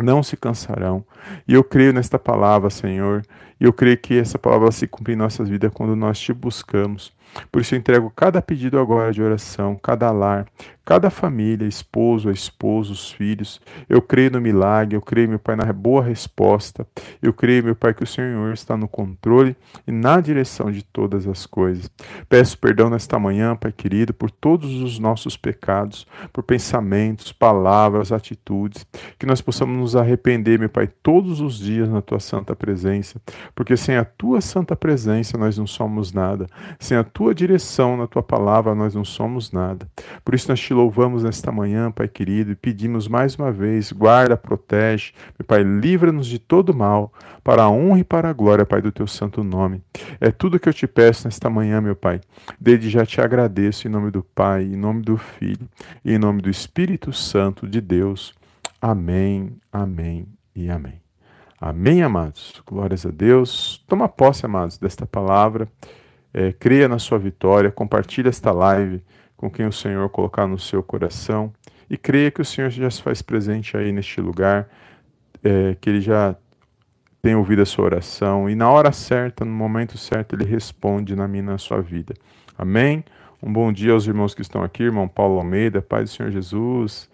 não 0.03 0.23
se 0.23 0.37
cansarão. 0.37 1.05
E 1.47 1.55
eu 1.55 1.65
creio 1.65 1.93
nesta 1.93 2.19
palavra, 2.19 2.71
Senhor, 2.71 3.23
e 3.61 3.65
eu 3.65 3.73
creio 3.73 3.99
que 3.99 4.19
essa 4.19 4.39
palavra 4.39 4.71
se 4.71 4.87
cumpre 4.87 5.15
em 5.15 5.17
nossas 5.17 5.49
vidas 5.49 5.73
quando 5.73 5.97
nós 5.97 6.19
te 6.19 6.33
buscamos. 6.33 7.13
Por 7.51 7.61
isso 7.61 7.75
eu 7.75 7.79
entrego 7.79 8.13
cada 8.15 8.43
pedido 8.43 8.79
agora 8.79 9.13
de 9.13 9.23
oração, 9.23 9.79
cada 9.81 10.11
lar, 10.11 10.47
cada 10.89 11.11
família, 11.11 11.69
esposo, 11.69 12.31
a 12.31 12.33
esposa, 12.33 12.93
os 12.93 13.13
filhos. 13.13 13.61
Eu 13.91 14.01
creio 14.01 14.31
no 14.31 14.41
milagre, 14.41 14.97
eu 14.97 15.03
creio, 15.03 15.29
meu 15.29 15.39
Pai, 15.39 15.55
na 15.55 15.71
boa 15.71 16.03
resposta. 16.03 16.87
Eu 17.21 17.31
creio, 17.35 17.63
meu 17.63 17.77
Pai, 17.77 17.93
que 17.93 18.03
o 18.03 18.07
Senhor 18.07 18.55
está 18.55 18.75
no 18.75 18.89
controle 18.89 19.55
e 19.87 19.93
na 19.93 20.19
direção 20.19 20.73
de 20.73 20.83
todas 20.83 21.29
as 21.29 21.45
coisas. 21.45 21.91
Peço 22.27 22.57
perdão 22.57 22.89
nesta 22.89 23.19
manhã, 23.19 23.55
Pai 23.55 23.71
querido, 23.71 24.15
por 24.15 24.31
todos 24.31 24.81
os 24.81 24.99
nossos 24.99 25.37
pecados, 25.37 26.07
por 26.33 26.43
pensamentos, 26.43 27.33
palavras, 27.33 28.11
atitudes, 28.11 28.87
que 29.19 29.27
nós 29.27 29.43
possamos 29.43 29.77
nos 29.77 29.95
arrepender, 29.95 30.59
meu 30.59 30.71
Pai, 30.71 30.89
todos 31.03 31.43
os 31.43 31.59
dias 31.59 31.87
na 31.91 32.01
tua 32.01 32.19
santa 32.19 32.57
presença, 32.57 33.21
porque 33.55 33.77
sem 33.77 33.99
a 33.99 34.07
tua 34.07 34.41
santa 34.41 34.75
presença 34.75 35.37
nós 35.37 35.59
não 35.59 35.67
somos 35.67 36.15
nada. 36.15 36.47
Sem 36.81 36.97
a 36.97 37.05
direção 37.35 37.97
na 37.97 38.07
tua 38.07 38.23
palavra 38.23 38.75
nós 38.75 38.95
não 38.95 39.05
somos 39.05 39.53
nada. 39.53 39.89
Por 40.25 40.35
isso 40.35 40.49
nós 40.49 40.61
te 40.61 40.73
louvamos 40.73 41.25
nesta 41.25 41.51
manhã, 41.51 41.91
Pai 41.91 42.09
querido, 42.09 42.53
e 42.53 42.55
pedimos 42.55 43.09
mais 43.09 43.35
uma 43.35 43.51
vez, 43.51 43.93
guarda, 43.93 44.37
protege, 44.37 45.13
meu 45.39 45.47
Pai, 45.47 45.63
livra-nos 45.63 46.27
de 46.27 46.39
todo 46.39 46.75
mal, 46.75 47.13
para 47.43 47.65
a 47.65 47.71
honra 47.71 48.01
e 48.01 48.05
para 48.05 48.31
a 48.31 48.33
glória, 48.33 48.65
Pai, 48.65 48.81
do 48.81 48.93
teu 48.93 49.07
santo 49.07 49.43
nome. 49.43 49.83
É 50.21 50.31
tudo 50.31 50.59
que 50.61 50.69
eu 50.69 50.75
te 50.75 50.87
peço 50.87 51.27
nesta 51.27 51.51
manhã, 51.51 51.81
meu 51.81 51.97
Pai. 51.97 52.21
Desde 52.61 52.89
já 52.89 53.05
te 53.05 53.21
agradeço 53.21 53.87
em 53.87 53.91
nome 53.91 54.11
do 54.11 54.23
Pai, 54.23 54.63
em 54.65 54.77
nome 54.77 55.03
do 55.03 55.17
Filho 55.17 55.69
e 56.05 56.13
em 56.13 56.19
nome 56.19 56.41
do 56.41 56.49
Espírito 56.49 57.13
Santo 57.13 57.67
de 57.67 57.81
Deus. 57.81 58.35
Amém, 58.81 59.57
amém 59.73 60.27
e 60.55 60.71
amém. 60.71 61.01
Amém, 61.61 62.05
amados. 62.05 62.63
Glórias 62.65 63.05
a 63.05 63.11
Deus. 63.11 63.85
Toma 63.89 64.09
posse, 64.09 64.47
amados, 64.47 64.79
desta 64.79 65.05
palavra. 65.05 65.69
É, 66.39 66.53
creia 66.53 66.87
na 66.87 67.01
sua 67.01 67.19
vitória. 67.19 67.69
Compartilhe 67.69 68.29
esta 68.29 68.53
live 68.53 69.03
com 69.37 69.51
quem 69.51 69.67
o 69.67 69.73
Senhor 69.73 70.09
colocar 70.09 70.47
no 70.47 70.57
seu 70.57 70.85
coração 70.85 71.53
e 71.91 71.97
creia 71.97 72.31
que 72.31 72.41
o 72.41 72.45
Senhor 72.45 72.71
já 72.71 72.89
se 72.89 73.03
faz 73.03 73.21
presente 73.21 73.77
aí 73.77 73.91
neste 73.91 74.21
lugar, 74.21 74.69
é, 75.43 75.77
que 75.81 75.91
Ele 75.91 76.01
já 76.01 76.37
tem 77.21 77.35
ouvido 77.35 77.63
a 77.63 77.67
sua 77.67 77.87
oração 77.87 78.49
e 78.49 78.55
na 78.55 78.71
hora 78.71 78.93
certa, 78.93 79.45
no 79.45 79.51
momento 79.51 79.99
certo, 79.99 80.37
Ele 80.37 80.45
responde 80.45 81.17
na 81.17 81.27
minha 81.27 81.43
na 81.43 81.59
sua 81.59 81.81
vida. 81.83 82.15
Amém? 82.57 83.05
Um 83.43 83.53
bom 83.53 83.73
dia 83.73 83.93
aos 83.93 84.07
irmãos 84.07 84.33
que 84.33 84.43
estão 84.43 84.63
aqui, 84.63 84.85
irmão 84.85 85.09
Paulo 85.09 85.39
Almeida, 85.39 85.83
Pai 85.83 86.05
do 86.05 86.09
Senhor 86.09 86.31
Jesus. 86.31 87.11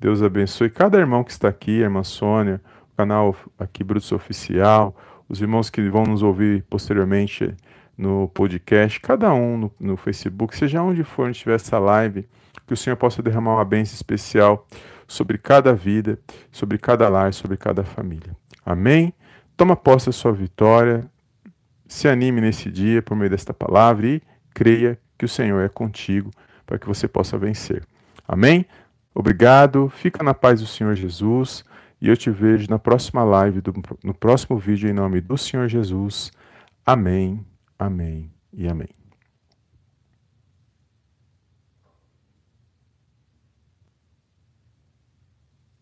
Deus 0.00 0.22
abençoe 0.22 0.70
cada 0.70 0.96
irmão 0.96 1.22
que 1.22 1.30
está 1.30 1.48
aqui, 1.48 1.72
irmã 1.72 2.02
Sônia, 2.02 2.58
o 2.90 2.96
canal 2.96 3.36
aqui 3.58 3.84
Brutos 3.84 4.12
Oficial, 4.12 4.96
os 5.28 5.42
irmãos 5.42 5.68
que 5.68 5.86
vão 5.90 6.04
nos 6.04 6.22
ouvir 6.22 6.64
posteriormente 6.70 7.54
no 7.96 8.28
podcast, 8.28 9.00
cada 9.00 9.32
um 9.32 9.56
no, 9.56 9.72
no 9.78 9.96
Facebook, 9.96 10.56
seja 10.56 10.82
onde 10.82 11.04
for 11.04 11.26
onde 11.26 11.36
estiver 11.36 11.56
essa 11.56 11.78
live, 11.78 12.26
que 12.66 12.74
o 12.74 12.76
Senhor 12.76 12.96
possa 12.96 13.22
derramar 13.22 13.54
uma 13.54 13.64
bênção 13.64 13.94
especial 13.94 14.66
sobre 15.06 15.38
cada 15.38 15.74
vida, 15.74 16.18
sobre 16.50 16.78
cada 16.78 17.08
lar, 17.08 17.34
sobre 17.34 17.56
cada 17.56 17.84
família. 17.84 18.36
Amém? 18.64 19.12
toma 19.56 19.76
posse 19.76 20.06
da 20.06 20.12
sua 20.12 20.32
vitória, 20.32 21.08
se 21.86 22.08
anime 22.08 22.40
nesse 22.40 22.70
dia 22.70 23.02
por 23.02 23.16
meio 23.16 23.30
desta 23.30 23.52
palavra 23.52 24.06
e 24.08 24.22
creia 24.52 24.98
que 25.16 25.24
o 25.24 25.28
Senhor 25.28 25.60
é 25.62 25.68
contigo 25.68 26.30
para 26.66 26.78
que 26.78 26.86
você 26.86 27.06
possa 27.06 27.38
vencer. 27.38 27.84
Amém? 28.26 28.66
Obrigado, 29.14 29.88
fica 29.88 30.24
na 30.24 30.34
paz 30.34 30.60
do 30.60 30.66
Senhor 30.66 30.94
Jesus 30.94 31.64
e 32.00 32.08
eu 32.08 32.16
te 32.16 32.30
vejo 32.30 32.68
na 32.68 32.78
próxima 32.78 33.22
live, 33.22 33.60
do, 33.60 33.72
no 34.02 34.14
próximo 34.14 34.58
vídeo, 34.58 34.90
em 34.90 34.92
nome 34.92 35.20
do 35.20 35.36
Senhor 35.38 35.68
Jesus. 35.68 36.32
Amém, 36.84 37.44
amém 37.86 38.32
e 38.52 38.68
amém. 38.68 39.01